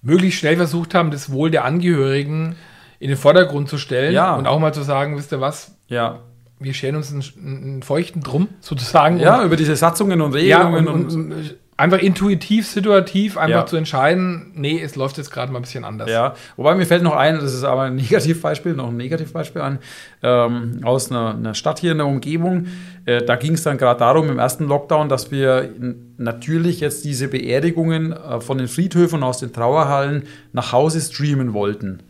möglichst 0.02 0.40
schnell 0.40 0.56
versucht 0.56 0.96
haben, 0.96 1.12
das 1.12 1.32
Wohl 1.32 1.52
der 1.52 1.66
Angehörigen 1.66 2.56
in 3.00 3.10
den 3.10 3.18
Vordergrund 3.18 3.68
zu 3.70 3.78
stellen 3.78 4.14
Ja. 4.14 4.36
und 4.36 4.48
auch 4.48 4.60
mal 4.60 4.74
zu 4.74 4.84
sagen, 4.84 5.18
wisst 5.18 5.32
ihr 5.34 5.42
was, 5.42 5.76
Ja. 5.90 6.20
wir 6.60 6.74
scheren 6.74 6.96
uns 6.96 7.12
einen, 7.12 7.24
einen 7.66 7.84
feuchten 7.84 8.22
Drum 8.24 8.48
sozusagen. 8.62 9.20
ja, 9.20 9.44
über 9.44 9.58
diese 9.58 9.76
Satzungen 9.76 10.22
und 10.22 10.34
Regelungen 10.34 10.88
und, 10.88 11.06
und, 11.14 11.32
und, 11.34 11.56
einfach 11.80 12.00
intuitiv, 12.00 12.68
situativ 12.68 13.38
einfach 13.38 13.60
Ja. 13.62 13.66
zu 13.66 13.78
entscheiden, 13.78 14.52
nee, 14.54 14.82
es 14.82 14.96
läuft 14.96 15.18
jetzt 15.18 15.32
gerade 15.32 15.52
mal 15.52 15.60
ein 15.60 15.62
bisschen 15.62 15.86
anders. 15.86 16.10
Ja, 16.10 16.36
wobei 16.58 16.76
mir 16.76 16.86
fällt 16.86 17.04
noch 17.04 17.16
ein, 17.16 17.36
das 17.40 17.54
ist 17.54 17.64
aber 17.64 17.84
ein 17.84 17.96
Negativbeispiel, 17.98 18.74
noch 18.74 18.90
ein 18.90 18.98
Negativbeispiel 18.98 19.62
an, 19.62 19.80
ähm, 20.22 20.82
aus 20.84 21.10
einer, 21.10 21.36
einer 21.36 21.54
Stadt 21.54 21.80
hier 21.80 21.94
in 21.94 22.00
der 22.00 22.08
Umgebung. 22.08 22.68
Äh, 23.06 23.24
da 23.24 23.36
ging 23.38 23.54
es 23.54 23.64
dann 23.64 23.78
gerade 23.78 24.00
darum, 24.00 24.30
im 24.30 24.40
ersten 24.40 24.66
Lockdown, 24.66 25.08
dass 25.10 25.32
wir 25.32 25.70
natürlich 26.18 26.82
jetzt 26.82 27.06
diese 27.06 27.28
Beerdigungen 27.30 28.12
äh, 28.12 28.42
von 28.42 28.58
den 28.58 28.68
Friedhöfen 28.68 29.24
aus 29.24 29.40
den 29.40 29.54
Trauerhallen 29.54 30.24
nach 30.52 30.74
Hause 30.74 31.00
streamen 31.00 31.54
wollten. 31.54 32.04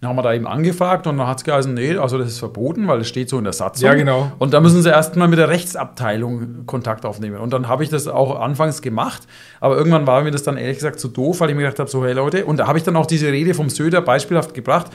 Dann 0.00 0.10
haben 0.10 0.16
wir 0.16 0.22
da 0.22 0.34
eben 0.34 0.46
angefragt 0.46 1.06
und 1.06 1.16
dann 1.16 1.26
hat 1.26 1.38
es 1.38 1.44
geheißen, 1.44 1.72
nee, 1.72 1.96
also 1.96 2.18
das 2.18 2.28
ist 2.28 2.38
verboten, 2.38 2.86
weil 2.86 3.00
es 3.00 3.08
steht 3.08 3.30
so 3.30 3.38
in 3.38 3.44
der 3.44 3.54
Satzung. 3.54 3.86
Ja, 3.86 3.94
genau. 3.94 4.30
Und 4.38 4.52
da 4.52 4.60
müssen 4.60 4.82
sie 4.82 4.90
erstmal 4.90 5.26
mit 5.26 5.38
der 5.38 5.48
Rechtsabteilung 5.48 6.66
Kontakt 6.66 7.06
aufnehmen. 7.06 7.38
Und 7.38 7.50
dann 7.54 7.66
habe 7.66 7.82
ich 7.82 7.88
das 7.88 8.06
auch 8.06 8.38
anfangs 8.38 8.82
gemacht, 8.82 9.22
aber 9.58 9.78
irgendwann 9.78 10.06
war 10.06 10.22
mir 10.22 10.32
das 10.32 10.42
dann 10.42 10.58
ehrlich 10.58 10.76
gesagt 10.76 11.00
zu 11.00 11.08
doof, 11.08 11.40
weil 11.40 11.48
ich 11.48 11.56
mir 11.56 11.62
gedacht 11.62 11.78
habe, 11.78 11.88
so, 11.88 12.04
hey 12.04 12.12
Leute, 12.12 12.44
und 12.44 12.58
da 12.58 12.66
habe 12.66 12.76
ich 12.76 12.84
dann 12.84 12.94
auch 12.94 13.06
diese 13.06 13.28
Rede 13.28 13.54
vom 13.54 13.70
Söder 13.70 14.02
beispielhaft 14.02 14.52
gebracht. 14.52 14.90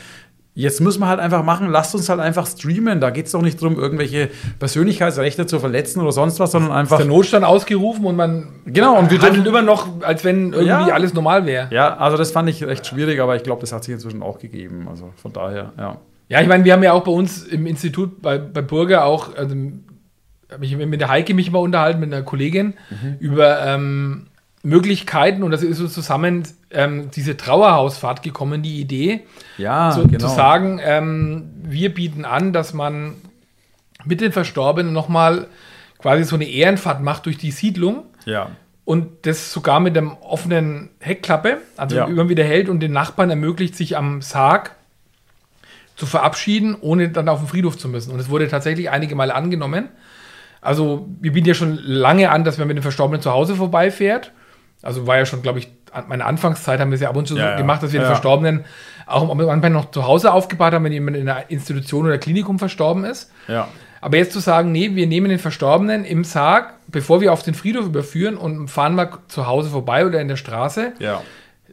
Jetzt 0.53 0.81
müssen 0.81 0.99
wir 0.99 1.07
halt 1.07 1.21
einfach 1.21 1.43
machen, 1.45 1.69
lasst 1.69 1.95
uns 1.95 2.09
halt 2.09 2.19
einfach 2.19 2.45
streamen. 2.45 2.99
Da 2.99 3.09
geht 3.09 3.27
es 3.27 3.31
doch 3.31 3.41
nicht 3.41 3.61
darum, 3.61 3.79
irgendwelche 3.79 4.29
Persönlichkeitsrechte 4.59 5.45
zu 5.45 5.59
verletzen 5.59 6.01
oder 6.01 6.11
sonst 6.11 6.39
was, 6.41 6.51
sondern 6.51 6.71
einfach. 6.73 6.99
Ist 6.99 7.05
der 7.05 7.13
Notstand 7.13 7.45
ausgerufen 7.45 8.05
und 8.05 8.17
man 8.17 8.49
Genau, 8.65 8.97
und 8.99 9.09
wir 9.09 9.17
handelt 9.19 9.45
dürfen- 9.45 9.47
immer 9.47 9.61
noch, 9.61 9.87
als 10.01 10.25
wenn 10.25 10.51
irgendwie 10.51 10.67
Ja. 10.67 10.87
alles 10.87 11.13
normal 11.13 11.45
wäre. 11.45 11.67
Ja, 11.71 11.95
also 11.95 12.17
das 12.17 12.31
fand 12.31 12.49
ich 12.49 12.63
recht 12.65 12.85
schwierig, 12.85 13.21
aber 13.21 13.37
ich 13.37 13.43
glaube, 13.43 13.61
das 13.61 13.71
hat 13.71 13.85
sich 13.85 13.93
inzwischen 13.93 14.21
auch 14.21 14.39
gegeben. 14.39 14.87
Also 14.89 15.11
von 15.15 15.31
daher, 15.31 15.71
ja. 15.77 15.97
Ja, 16.27 16.41
ich 16.41 16.47
meine, 16.47 16.63
wir 16.65 16.73
haben 16.73 16.83
ja 16.83 16.91
auch 16.93 17.03
bei 17.03 17.11
uns 17.11 17.43
im 17.43 17.65
Institut 17.65 18.21
bei, 18.21 18.37
bei 18.37 18.61
Burger 18.61 19.05
auch, 19.05 19.35
also 19.35 19.55
habe 20.51 20.65
ich 20.65 20.75
mit 20.75 20.99
der 20.99 21.07
Heike 21.09 21.33
mich 21.33 21.49
mal 21.49 21.59
unterhalten, 21.59 22.01
mit 22.01 22.13
einer 22.13 22.23
Kollegin, 22.23 22.73
über 23.19 23.65
ähm, 23.65 24.27
Möglichkeiten 24.63 25.43
und 25.43 25.51
das 25.51 25.63
ist 25.63 25.79
uns 25.79 25.93
zusammen 25.93 26.43
ähm, 26.73 27.11
diese 27.11 27.37
Trauerhausfahrt 27.37 28.23
gekommen, 28.23 28.61
die 28.61 28.79
Idee, 28.79 29.21
Ja, 29.57 29.91
zu, 29.91 30.07
zu 30.07 30.27
sagen, 30.27 30.79
ähm, 30.83 31.51
wir 31.63 31.93
bieten 31.93 32.25
an, 32.25 32.53
dass 32.53 32.73
man 32.73 33.15
mit 34.05 34.21
den 34.21 34.31
Verstorbenen 34.31 34.93
nochmal 34.93 35.47
quasi 35.99 36.23
so 36.23 36.35
eine 36.35 36.45
Ehrenfahrt 36.45 37.01
macht 37.01 37.25
durch 37.27 37.37
die 37.37 37.51
Siedlung 37.51 38.05
Ja. 38.25 38.49
und 38.85 39.25
das 39.27 39.53
sogar 39.53 39.79
mit 39.79 39.95
einem 39.97 40.11
offenen 40.21 40.89
Heckklappe, 40.99 41.57
also 41.77 41.95
Ja. 41.97 42.05
immer 42.05 42.27
wieder 42.29 42.43
hält 42.43 42.69
und 42.69 42.79
den 42.79 42.91
Nachbarn 42.93 43.29
ermöglicht, 43.29 43.75
sich 43.75 43.95
am 43.97 44.21
Sarg 44.21 44.75
zu 45.95 46.05
verabschieden, 46.07 46.75
ohne 46.79 47.09
dann 47.09 47.29
auf 47.29 47.39
den 47.39 47.47
Friedhof 47.47 47.77
zu 47.77 47.87
müssen. 47.87 48.11
Und 48.11 48.19
es 48.19 48.29
wurde 48.29 48.47
tatsächlich 48.47 48.89
einige 48.89 49.13
Mal 49.15 49.29
angenommen. 49.31 49.89
Also 50.61 51.07
wir 51.19 51.31
bieten 51.33 51.47
ja 51.47 51.53
schon 51.53 51.77
lange 51.83 52.31
an, 52.31 52.43
dass 52.43 52.57
man 52.57 52.67
mit 52.67 52.77
dem 52.77 52.81
Verstorbenen 52.83 53.21
zu 53.21 53.31
Hause 53.31 53.55
vorbeifährt. 53.55 54.31
Also 54.81 55.05
war 55.05 55.17
ja 55.17 55.25
schon, 55.27 55.41
glaube 55.43 55.59
ich, 55.59 55.67
meine 56.07 56.25
Anfangszeit 56.25 56.79
haben 56.79 56.91
wir 56.91 56.95
es 56.95 57.01
ja 57.01 57.09
ab 57.09 57.15
und 57.17 57.27
zu 57.27 57.37
Ja, 57.37 57.51
so 57.51 57.57
gemacht, 57.57 57.83
dass 57.83 57.91
wir 57.91 57.99
den 57.99 58.03
Ja. 58.05 58.09
Verstorbenen 58.11 58.65
auch 59.05 59.29
Anfang 59.49 59.73
noch 59.73 59.91
zu 59.91 60.05
Hause 60.07 60.31
aufgebahrt 60.31 60.73
haben, 60.73 60.85
wenn 60.85 60.91
jemand 60.93 61.17
in 61.17 61.27
einer 61.29 61.49
Institution 61.49 62.05
oder 62.05 62.17
Klinikum 62.17 62.59
verstorben 62.59 63.03
ist. 63.03 63.31
Ja. 63.47 63.67
Aber 63.99 64.17
jetzt 64.17 64.31
zu 64.33 64.39
sagen, 64.39 64.71
nee, 64.71 64.95
wir 64.95 65.05
nehmen 65.05 65.29
den 65.29 65.37
Verstorbenen 65.39 66.05
im 66.05 66.23
Sarg, 66.23 66.73
bevor 66.87 67.21
wir 67.21 67.31
auf 67.33 67.43
den 67.43 67.53
Friedhof 67.53 67.85
überführen 67.85 68.35
und 68.35 68.67
fahren 68.69 68.95
mal 68.95 69.09
zu 69.27 69.47
Hause 69.47 69.69
vorbei 69.69 70.05
oder 70.05 70.19
in 70.21 70.27
der 70.27 70.37
Straße, 70.37 70.93
Ja. 70.99 71.21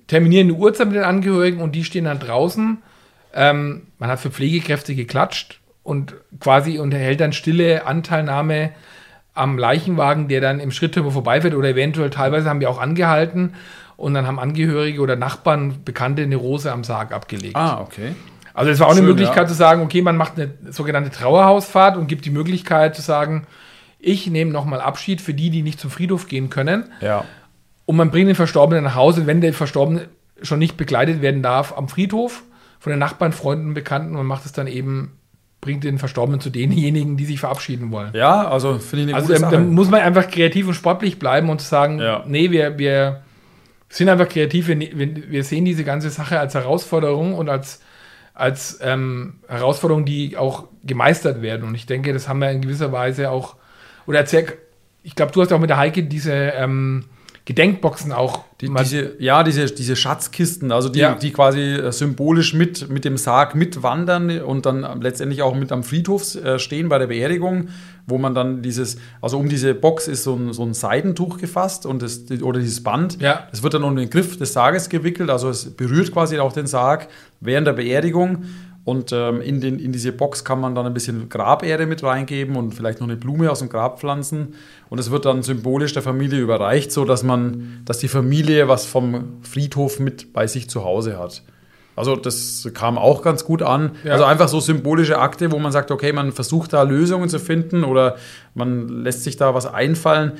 terminieren 0.08 0.48
eine 0.48 0.56
Uhrzeit 0.58 0.88
mit 0.88 0.96
den 0.96 1.04
Angehörigen 1.04 1.60
und 1.60 1.72
die 1.74 1.84
stehen 1.84 2.04
dann 2.04 2.18
draußen. 2.18 2.78
Ähm, 3.34 3.82
man 3.98 4.10
hat 4.10 4.20
für 4.20 4.30
Pflegekräfte 4.30 4.94
geklatscht 4.94 5.60
und 5.82 6.14
quasi 6.40 6.78
unterhält 6.78 7.20
dann 7.20 7.32
stille 7.32 7.86
Anteilnahme 7.86 8.70
am 9.34 9.56
Leichenwagen, 9.56 10.28
der 10.28 10.40
dann 10.40 10.60
im 10.60 10.70
Schritttempo 10.70 11.10
vorbeifährt 11.10 11.54
oder 11.54 11.68
eventuell 11.68 12.10
teilweise 12.10 12.48
haben 12.50 12.60
wir 12.60 12.68
auch 12.68 12.80
angehalten 12.80 13.54
und 13.98 14.14
dann 14.14 14.26
haben 14.26 14.38
Angehörige 14.38 15.00
oder 15.02 15.16
Nachbarn, 15.16 15.84
Bekannte 15.84 16.22
eine 16.22 16.36
Rose 16.36 16.72
am 16.72 16.84
Sarg 16.84 17.12
abgelegt. 17.12 17.56
Ah, 17.56 17.80
okay. 17.82 18.14
Also 18.54 18.70
es 18.70 18.78
war 18.80 18.86
auch 18.86 18.92
eine 18.92 19.00
Schön, 19.00 19.06
Möglichkeit 19.08 19.42
ja. 19.42 19.46
zu 19.48 19.54
sagen, 19.54 19.82
okay, 19.82 20.00
man 20.02 20.16
macht 20.16 20.38
eine 20.38 20.54
sogenannte 20.70 21.10
Trauerhausfahrt 21.10 21.96
und 21.96 22.06
gibt 22.06 22.24
die 22.24 22.30
Möglichkeit 22.30 22.96
zu 22.96 23.02
sagen, 23.02 23.46
ich 23.98 24.28
nehme 24.28 24.52
nochmal 24.52 24.80
Abschied 24.80 25.20
für 25.20 25.34
die, 25.34 25.50
die 25.50 25.62
nicht 25.62 25.80
zum 25.80 25.90
Friedhof 25.90 26.28
gehen 26.28 26.48
können. 26.48 26.84
Ja. 27.00 27.24
Und 27.86 27.96
man 27.96 28.10
bringt 28.10 28.28
den 28.28 28.36
Verstorbenen 28.36 28.84
nach 28.84 28.94
Hause, 28.94 29.26
wenn 29.26 29.40
der 29.40 29.52
Verstorbene 29.52 30.08
schon 30.42 30.60
nicht 30.60 30.76
begleitet 30.76 31.20
werden 31.20 31.42
darf 31.42 31.76
am 31.76 31.88
Friedhof 31.88 32.44
von 32.78 32.90
den 32.90 33.00
Nachbarn, 33.00 33.32
Freunden, 33.32 33.74
Bekannten 33.74 34.14
und 34.14 34.26
macht 34.26 34.44
es 34.46 34.52
dann 34.52 34.68
eben, 34.68 35.18
bringt 35.60 35.82
den 35.82 35.98
Verstorbenen 35.98 36.40
zu 36.40 36.50
denjenigen, 36.50 37.16
die 37.16 37.24
sich 37.24 37.40
verabschieden 37.40 37.90
wollen. 37.90 38.10
Ja, 38.14 38.46
also 38.48 38.78
finde 38.78 39.06
ich 39.06 39.08
eine 39.08 39.16
Also 39.16 39.28
gute 39.28 39.40
Sache. 39.40 39.52
da 39.56 39.58
muss 39.60 39.90
man 39.90 40.00
einfach 40.02 40.28
kreativ 40.28 40.68
und 40.68 40.74
sportlich 40.74 41.18
bleiben 41.18 41.50
und 41.50 41.60
zu 41.60 41.66
sagen, 41.66 41.98
Ja. 41.98 42.22
nee, 42.28 42.52
wir, 42.52 42.78
wir 42.78 43.22
sind 43.88 44.08
einfach 44.08 44.28
kreativ, 44.28 44.68
ne- 44.68 44.90
wir, 44.92 45.30
wir 45.30 45.44
sehen 45.44 45.64
diese 45.64 45.84
ganze 45.84 46.10
Sache 46.10 46.38
als 46.38 46.54
Herausforderung 46.54 47.34
und 47.34 47.48
als, 47.48 47.80
als 48.34 48.78
ähm, 48.82 49.40
Herausforderung, 49.48 50.04
die 50.04 50.36
auch 50.36 50.68
gemeistert 50.84 51.42
werden. 51.42 51.66
Und 51.66 51.74
ich 51.74 51.86
denke, 51.86 52.12
das 52.12 52.28
haben 52.28 52.40
wir 52.40 52.50
in 52.50 52.60
gewisser 52.60 52.92
Weise 52.92 53.30
auch, 53.30 53.56
oder 54.06 54.20
erzähl, 54.20 54.46
ich 55.02 55.14
glaube, 55.14 55.32
du 55.32 55.40
hast 55.40 55.52
auch 55.52 55.58
mit 55.58 55.70
der 55.70 55.78
Heike 55.78 56.02
diese 56.02 56.32
ähm, 56.32 57.06
Gedenkboxen 57.48 58.12
auch 58.12 58.44
Die, 58.60 58.68
diese, 58.68 59.14
ja, 59.20 59.42
diese, 59.42 59.64
diese 59.66 59.96
Schatzkisten, 59.96 60.70
also 60.70 60.90
die, 60.90 60.98
Ja. 60.98 61.14
die 61.14 61.32
quasi 61.32 61.60
äh, 61.60 61.92
symbolisch 61.92 62.52
mit, 62.52 62.90
mit 62.90 63.06
dem 63.06 63.16
Sarg 63.16 63.54
mitwandern 63.54 64.42
und 64.42 64.66
dann 64.66 65.00
letztendlich 65.00 65.40
auch 65.40 65.54
mit 65.54 65.72
am 65.72 65.82
Friedhof 65.82 66.34
äh, 66.34 66.58
stehen 66.58 66.90
bei 66.90 66.98
der 66.98 67.06
Beerdigung, 67.06 67.68
wo 68.06 68.18
man 68.18 68.34
dann 68.34 68.60
dieses, 68.60 68.98
also 69.22 69.38
um 69.38 69.48
diese 69.48 69.72
Box 69.74 70.08
ist 70.08 70.24
so 70.24 70.34
ein, 70.34 70.52
so 70.52 70.62
ein 70.62 70.74
Seidentuch 70.74 71.38
gefasst 71.38 71.86
und 71.86 72.02
das, 72.02 72.24
oder 72.42 72.60
dieses 72.60 72.82
Band. 72.82 73.18
Ja. 73.22 73.48
Das 73.50 73.62
wird 73.62 73.72
dann 73.72 73.84
um 73.84 73.96
den 73.96 74.10
Griff 74.10 74.36
des 74.36 74.52
Sarges 74.52 74.90
gewickelt, 74.90 75.30
also 75.30 75.48
es 75.48 75.70
berührt 75.74 76.12
quasi 76.12 76.38
auch 76.40 76.52
den 76.52 76.66
Sarg 76.66 77.08
während 77.40 77.66
der 77.66 77.72
Beerdigung. 77.72 78.44
Und 78.88 79.12
ähm, 79.12 79.42
in, 79.42 79.60
den, 79.60 79.78
in 79.78 79.92
diese 79.92 80.12
Box 80.12 80.44
kann 80.44 80.62
man 80.62 80.74
dann 80.74 80.86
ein 80.86 80.94
bisschen 80.94 81.28
Graberde 81.28 81.84
mit 81.84 82.02
reingeben 82.02 82.56
und 82.56 82.74
vielleicht 82.74 83.00
noch 83.00 83.06
eine 83.06 83.18
Blume 83.18 83.50
aus 83.52 83.58
dem 83.58 83.68
Grab 83.68 84.00
pflanzen. 84.00 84.54
Und 84.88 84.98
es 84.98 85.10
wird 85.10 85.26
dann 85.26 85.42
symbolisch 85.42 85.92
der 85.92 86.00
Familie 86.00 86.40
überreicht, 86.40 86.90
so 86.90 87.04
dass 87.04 87.22
man, 87.22 87.82
dass 87.84 87.98
die 87.98 88.08
Familie 88.08 88.66
was 88.66 88.86
vom 88.86 89.42
Friedhof 89.42 90.00
mit 90.00 90.32
bei 90.32 90.46
sich 90.46 90.70
zu 90.70 90.84
Hause 90.84 91.18
hat. 91.18 91.42
Also 91.96 92.16
das 92.16 92.66
kam 92.72 92.96
auch 92.96 93.20
ganz 93.20 93.44
gut 93.44 93.60
an. 93.60 93.90
Ja. 94.04 94.12
Also 94.12 94.24
einfach 94.24 94.48
so 94.48 94.58
symbolische 94.58 95.18
Akte, 95.18 95.52
wo 95.52 95.58
man 95.58 95.70
sagt, 95.70 95.90
okay, 95.90 96.14
man 96.14 96.32
versucht 96.32 96.72
da 96.72 96.82
Lösungen 96.82 97.28
zu 97.28 97.38
finden 97.38 97.84
oder 97.84 98.16
man 98.54 98.88
lässt 98.88 99.22
sich 99.22 99.36
da 99.36 99.52
was 99.52 99.66
einfallen, 99.66 100.32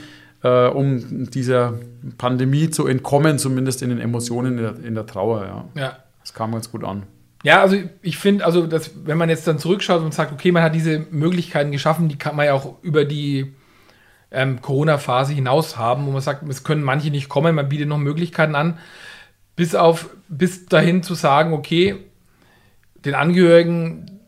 äh, 0.42 0.68
um 0.68 1.28
dieser 1.28 1.74
Pandemie 2.16 2.70
zu 2.70 2.87
entkommen, 2.87 3.38
zumindest 3.38 3.82
in 3.82 3.90
den 3.90 4.00
Emotionen 4.00 4.56
in 4.56 4.62
der, 4.62 4.74
in 4.82 4.94
der 4.94 5.04
Trauer. 5.04 5.44
Ja. 5.44 5.82
ja. 5.82 5.96
Das 6.22 6.32
kam 6.32 6.52
ganz 6.52 6.72
gut 6.72 6.82
an. 6.82 7.02
Ja, 7.44 7.61
also 7.61 7.77
ich 8.03 8.18
finde, 8.18 8.44
also 8.44 8.66
dass, 8.66 8.90
wenn 9.07 9.16
man 9.18 9.29
jetzt 9.29 9.46
dann 9.46 9.59
zurückschaut 9.59 10.03
und 10.03 10.12
sagt, 10.12 10.33
okay, 10.33 10.51
man 10.51 10.62
hat 10.62 10.74
diese 10.74 11.07
Möglichkeiten 11.11 11.70
geschaffen, 11.70 12.09
die 12.09 12.18
kann 12.18 12.35
man 12.35 12.46
ja 12.46 12.55
auch 12.55 12.83
über 12.83 13.05
die 13.05 13.55
ähm, 14.31 14.61
Corona-Phase 14.61 15.33
hinaus 15.33 15.77
haben, 15.77 16.07
wo 16.07 16.11
man 16.11 16.20
sagt, 16.20 16.46
es 16.48 16.64
können 16.64 16.83
manche 16.83 17.11
nicht 17.11 17.29
kommen, 17.29 17.55
man 17.55 17.68
bietet 17.68 17.88
noch 17.88 17.98
Möglichkeiten 17.98 18.55
an, 18.55 18.79
bis 19.57 19.74
auf, 19.74 20.11
bis 20.29 20.66
dahin 20.66 21.03
zu 21.03 21.14
sagen, 21.14 21.53
okay, 21.53 21.96
den 23.05 23.14
Angehörigen, 23.14 24.20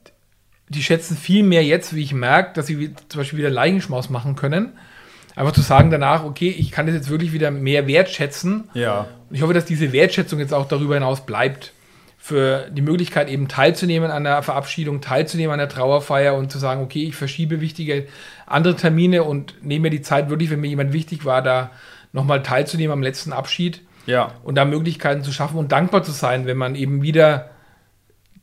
die 0.69 0.83
schätzen 0.83 1.17
viel 1.17 1.43
mehr 1.43 1.65
jetzt, 1.65 1.95
wie 1.95 2.03
ich 2.03 2.15
merke, 2.15 2.53
dass 2.55 2.69
sie 2.69 2.95
zum 3.09 3.21
Beispiel 3.21 3.41
wieder 3.41 3.51
Leichenschmaus 3.51 4.09
machen 4.09 4.37
können. 4.37 4.73
Einfach 5.35 5.53
zu 5.53 5.63
sagen 5.63 5.91
danach, 5.91 6.25
okay, 6.25 6.49
ich 6.49 6.71
kann 6.71 6.87
das 6.87 6.95
jetzt 6.95 7.11
wirklich 7.11 7.33
wieder 7.33 7.51
mehr 7.51 7.87
wertschätzen 7.87 8.71
Ja. 8.75 9.09
und 9.29 9.35
ich 9.35 9.43
hoffe, 9.43 9.55
dass 9.55 9.65
diese 9.65 9.93
Wertschätzung 9.93 10.39
jetzt 10.39 10.55
auch 10.55 10.69
darüber 10.69 10.95
hinaus 10.95 11.27
bleibt. 11.27 11.73
Für 12.23 12.69
die 12.71 12.83
Möglichkeit, 12.83 13.31
eben 13.31 13.49
teilzunehmen 13.49 14.11
an 14.11 14.25
der 14.25 14.43
Verabschiedung, 14.43 15.01
teilzunehmen 15.01 15.53
an 15.55 15.59
der 15.59 15.71
Trauerfeier 15.71 16.35
und 16.35 16.53
zu 16.53 16.59
sagen, 16.59 16.83
okay, 16.83 17.05
ich 17.05 17.17
verschiebe 17.17 17.63
wichtige 17.63 18.07
andere 18.47 18.77
Termine 18.77 19.25
und 19.25 19.55
nehme 19.65 19.85
mir 19.85 19.91
die 19.91 20.03
Zeit 20.03 20.29
wirklich, 20.29 20.51
wenn 20.51 20.61
mir 20.61 20.69
jemand 20.69 20.93
wichtig 20.93 21.25
war, 21.25 21.41
da 21.41 21.71
nochmal 22.13 22.43
teilzunehmen 22.43 22.93
am 22.93 23.03
letzten 23.03 23.33
Abschied 23.33 23.81
Ja. 24.05 24.33
und 24.43 24.57
da 24.57 24.67
Möglichkeiten 24.67 25.23
zu 25.25 25.33
schaffen 25.33 25.57
und 25.57 25.73
dankbar 25.73 26.03
zu 26.03 26.11
sein, 26.13 26.45
wenn 26.45 26.59
man 26.59 26.75
eben 26.75 27.01
wieder 27.01 27.51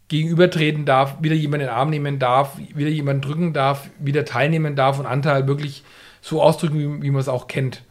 gegenübertreten 0.07 0.85
darf, 0.85 1.17
wieder 1.21 1.35
jemanden 1.35 1.65
in 1.65 1.67
den 1.67 1.75
Arm 1.75 1.89
nehmen 1.89 2.17
darf, 2.17 2.57
wieder 2.73 2.89
jemanden 2.89 3.21
drücken 3.21 3.53
darf, 3.53 3.89
wieder 3.99 4.25
teilnehmen 4.25 4.75
darf 4.75 4.99
und 4.99 5.05
Anteil 5.05 5.47
wirklich 5.47 5.83
so 6.21 6.41
ausdrücken, 6.41 6.79
wie, 6.79 7.03
wie 7.03 7.11
man 7.11 7.21
es 7.21 7.29
auch 7.29 7.47
kennt. 7.47 7.83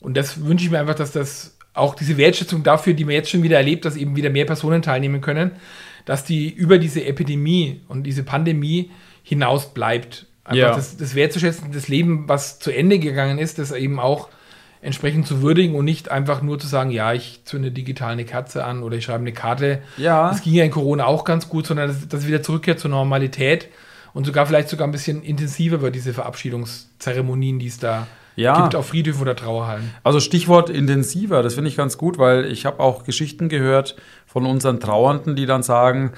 Und 0.00 0.16
das 0.16 0.44
wünsche 0.44 0.64
ich 0.64 0.70
mir 0.70 0.80
einfach, 0.80 0.94
dass 0.94 1.12
das 1.12 1.56
auch 1.74 1.94
diese 1.94 2.16
Wertschätzung 2.16 2.62
dafür, 2.62 2.94
die 2.94 3.04
man 3.04 3.14
jetzt 3.14 3.30
schon 3.30 3.42
wieder 3.42 3.56
erlebt, 3.58 3.84
dass 3.84 3.96
eben 3.96 4.16
wieder 4.16 4.30
mehr 4.30 4.46
Personen 4.46 4.80
teilnehmen 4.80 5.20
können, 5.20 5.52
dass 6.04 6.24
die 6.24 6.48
über 6.48 6.78
diese 6.78 7.04
Epidemie 7.04 7.80
und 7.88 8.04
diese 8.04 8.22
Pandemie 8.22 8.90
hinaus 9.22 9.74
bleibt. 9.74 10.26
Einfach 10.44 10.56
Ja. 10.58 10.74
das, 10.74 10.96
das 10.96 11.14
wertzuschätzen, 11.14 11.72
das 11.72 11.88
Leben, 11.88 12.28
was 12.28 12.58
zu 12.58 12.70
Ende 12.70 12.98
gegangen 12.98 13.38
ist, 13.38 13.58
das 13.58 13.72
eben 13.72 13.98
auch 13.98 14.28
entsprechend 14.82 15.26
zu 15.26 15.40
würdigen 15.40 15.74
und 15.74 15.86
nicht 15.86 16.10
einfach 16.10 16.42
nur 16.42 16.58
zu 16.58 16.66
sagen, 16.66 16.90
ja, 16.90 17.14
ich 17.14 17.40
zünde 17.44 17.70
digital 17.70 18.12
eine 18.12 18.26
Kerze 18.26 18.64
an 18.64 18.82
oder 18.82 18.98
ich 18.98 19.04
schreibe 19.04 19.20
eine 19.20 19.32
Karte. 19.32 19.80
Ja. 19.96 20.28
Das 20.28 20.42
ging 20.42 20.52
ja 20.52 20.62
in 20.62 20.70
Corona 20.70 21.06
auch 21.06 21.24
ganz 21.24 21.48
gut, 21.48 21.66
sondern 21.66 21.88
dass, 21.88 22.06
dass 22.06 22.26
wieder 22.26 22.42
zurückkehrt 22.42 22.78
zur 22.78 22.90
Normalität 22.90 23.68
und 24.12 24.26
sogar 24.26 24.44
vielleicht 24.46 24.68
sogar 24.68 24.86
ein 24.86 24.92
bisschen 24.92 25.22
intensiver 25.22 25.80
wird, 25.80 25.94
diese 25.94 26.12
Verabschiedungszeremonien, 26.12 27.58
die 27.58 27.66
es 27.66 27.78
da 27.78 28.06
Ja. 28.36 28.62
gibt 28.62 28.74
auf 28.74 28.88
Friedhöfen 28.88 29.22
oder 29.22 29.36
Trauerhallen. 29.36 29.90
Also 30.02 30.20
Stichwort 30.20 30.70
intensiver, 30.70 31.42
das 31.42 31.54
finde 31.54 31.68
ich 31.68 31.76
ganz 31.76 31.98
gut, 31.98 32.18
weil 32.18 32.46
ich 32.46 32.66
habe 32.66 32.80
auch 32.80 33.04
Geschichten 33.04 33.48
gehört 33.48 33.96
von 34.26 34.46
unseren 34.46 34.80
Trauernden, 34.80 35.36
die 35.36 35.46
dann 35.46 35.62
sagen, 35.62 36.12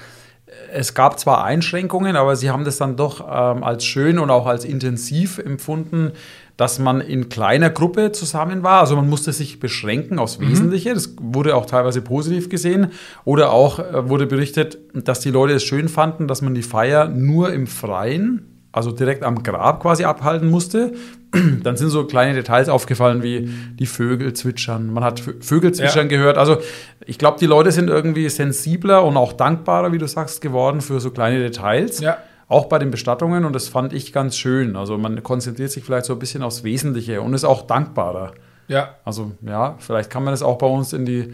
es 0.71 0.93
gab 0.93 1.19
zwar 1.19 1.43
Einschränkungen, 1.43 2.15
aber 2.15 2.35
sie 2.35 2.49
haben 2.49 2.63
das 2.63 2.77
dann 2.77 2.95
doch 2.95 3.19
ähm, 3.21 3.63
als 3.63 3.85
schön 3.85 4.17
und 4.17 4.29
auch 4.29 4.45
als 4.45 4.65
intensiv 4.65 5.37
empfunden, 5.39 6.13
dass 6.55 6.79
man 6.79 7.01
in 7.01 7.29
kleiner 7.29 7.69
Gruppe 7.69 8.11
zusammen 8.11 8.63
war. 8.63 8.79
Also 8.79 8.95
man 8.95 9.09
musste 9.09 9.31
sich 9.33 9.59
beschränken 9.59 10.17
aufs 10.17 10.39
Wesentliche. 10.39 10.93
Das 10.93 11.15
wurde 11.21 11.55
auch 11.55 11.65
teilweise 11.65 12.01
positiv 12.01 12.49
gesehen. 12.49 12.91
Oder 13.25 13.51
auch 13.51 13.79
äh, 13.79 14.09
wurde 14.09 14.25
berichtet, 14.25 14.77
dass 14.93 15.19
die 15.19 15.31
Leute 15.31 15.53
es 15.53 15.63
schön 15.63 15.89
fanden, 15.89 16.27
dass 16.27 16.41
man 16.41 16.55
die 16.55 16.63
Feier 16.63 17.07
nur 17.09 17.53
im 17.53 17.67
Freien 17.67 18.56
also 18.77 18.91
direkt 18.91 19.23
am 19.23 19.43
Grab 19.43 19.81
quasi 19.81 20.05
abhalten 20.05 20.49
musste. 20.49 20.93
Dann 21.63 21.75
sind 21.75 21.89
so 21.89 22.05
kleine 22.05 22.33
Details 22.33 22.69
aufgefallen, 22.69 23.23
wie 23.23 23.49
die 23.73 23.85
Vögel 23.85 24.33
zwitschern. 24.33 24.93
Man 24.93 25.03
hat 25.03 25.19
Vögel 25.19 25.73
zwitschern 25.73 26.09
ja. 26.09 26.17
gehört. 26.17 26.37
Also 26.37 26.57
ich 27.05 27.17
glaube, 27.17 27.39
die 27.39 27.47
Leute 27.47 27.71
sind 27.71 27.89
irgendwie 27.89 28.29
sensibler 28.29 29.03
und 29.03 29.17
auch 29.17 29.33
dankbarer, 29.33 29.91
wie 29.91 29.97
du 29.97 30.07
sagst, 30.07 30.41
geworden 30.41 30.79
für 30.81 30.99
so 30.99 31.11
kleine 31.11 31.39
Details. 31.39 31.99
Ja. 31.99 32.17
Auch 32.47 32.67
bei 32.67 32.79
den 32.79 32.91
Bestattungen 32.91 33.43
und 33.43 33.53
das 33.53 33.67
fand 33.67 33.91
ich 33.91 34.13
ganz 34.13 34.37
schön. 34.37 34.77
Also 34.77 34.97
man 34.97 35.21
konzentriert 35.21 35.71
sich 35.71 35.83
vielleicht 35.83 36.05
so 36.05 36.13
ein 36.13 36.19
bisschen 36.19 36.43
aufs 36.43 36.63
Wesentliche 36.63 37.21
und 37.21 37.33
ist 37.33 37.43
auch 37.43 37.63
dankbarer. 37.63 38.31
Ja. 38.67 38.95
Also 39.03 39.31
ja, 39.41 39.75
vielleicht 39.79 40.09
kann 40.09 40.23
man 40.23 40.31
das 40.33 40.43
auch 40.43 40.57
bei 40.57 40.67
uns 40.67 40.93
in 40.93 41.05
die 41.05 41.33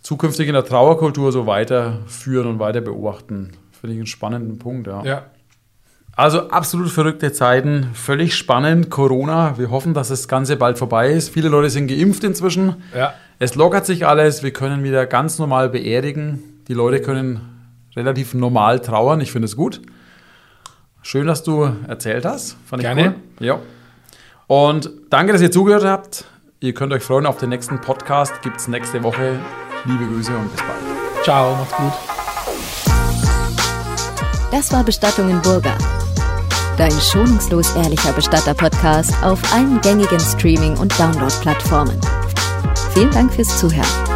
zukünftig 0.00 0.48
in 0.48 0.54
der 0.54 0.64
Trauerkultur 0.64 1.30
so 1.32 1.46
weiterführen 1.46 2.46
und 2.46 2.58
weiter 2.58 2.80
beobachten. 2.80 3.50
Finde 3.72 3.94
ich 3.94 3.98
einen 3.98 4.06
spannenden 4.06 4.58
Punkt, 4.58 4.86
ja. 4.86 5.04
Ja. 5.04 5.22
Also 6.16 6.50
absolut 6.50 6.90
verrückte 6.90 7.32
Zeiten, 7.32 7.90
völlig 7.94 8.34
spannend. 8.34 8.90
Corona, 8.90 9.56
wir 9.58 9.70
hoffen, 9.70 9.94
dass 9.94 10.08
das 10.08 10.28
Ganze 10.28 10.56
bald 10.56 10.78
vorbei 10.78 11.10
ist. 11.10 11.30
Viele 11.30 11.48
Leute 11.48 11.70
sind 11.70 11.86
geimpft 11.86 12.24
inzwischen. 12.24 12.76
Ja. 12.94 13.14
Es 13.38 13.54
lockert 13.54 13.86
sich 13.86 14.06
alles, 14.06 14.42
wir 14.42 14.52
können 14.52 14.84
wieder 14.84 15.06
ganz 15.06 15.38
normal 15.38 15.70
beerdigen. 15.70 16.62
Die 16.68 16.74
Leute 16.74 17.00
können 17.00 17.40
relativ 17.96 18.34
normal 18.34 18.80
trauern. 18.80 19.20
Ich 19.20 19.32
finde 19.32 19.46
es 19.46 19.56
gut. 19.56 19.80
Schön, 21.02 21.26
dass 21.26 21.42
du 21.42 21.70
erzählt 21.88 22.24
hast. 22.26 22.56
Fand 22.66 22.82
Gerne. 22.82 23.14
Cool. 23.40 23.46
Ja. 23.46 23.58
Und 24.46 24.90
danke, 25.08 25.32
dass 25.32 25.40
ihr 25.40 25.50
zugehört 25.50 25.84
habt. 25.84 26.24
Ihr 26.60 26.74
könnt 26.74 26.92
euch 26.92 27.02
freuen 27.02 27.24
auf 27.24 27.38
den 27.38 27.48
nächsten 27.48 27.80
Podcast. 27.80 28.42
Gibt 28.42 28.58
es 28.58 28.68
nächste 28.68 29.02
Woche. 29.02 29.38
Liebe 29.86 30.04
Grüße 30.06 30.36
und 30.36 30.52
bis 30.52 30.60
bald. 30.60 31.24
Ciao, 31.24 31.54
macht's 31.54 31.76
gut. 31.76 31.92
Das 34.52 34.72
war 34.72 34.84
Bestattung 34.84 35.30
in 35.30 35.40
Burger. 35.40 35.78
Dein 36.80 36.98
schonungslos 36.98 37.76
ehrlicher 37.76 38.10
Bestatter-Podcast 38.14 39.12
auf 39.22 39.38
allen 39.52 39.82
gängigen 39.82 40.18
Streaming- 40.18 40.78
und 40.78 40.98
Download-Plattformen. 40.98 42.00
Vielen 42.94 43.10
Dank 43.10 43.34
fürs 43.34 43.58
Zuhören. 43.58 44.09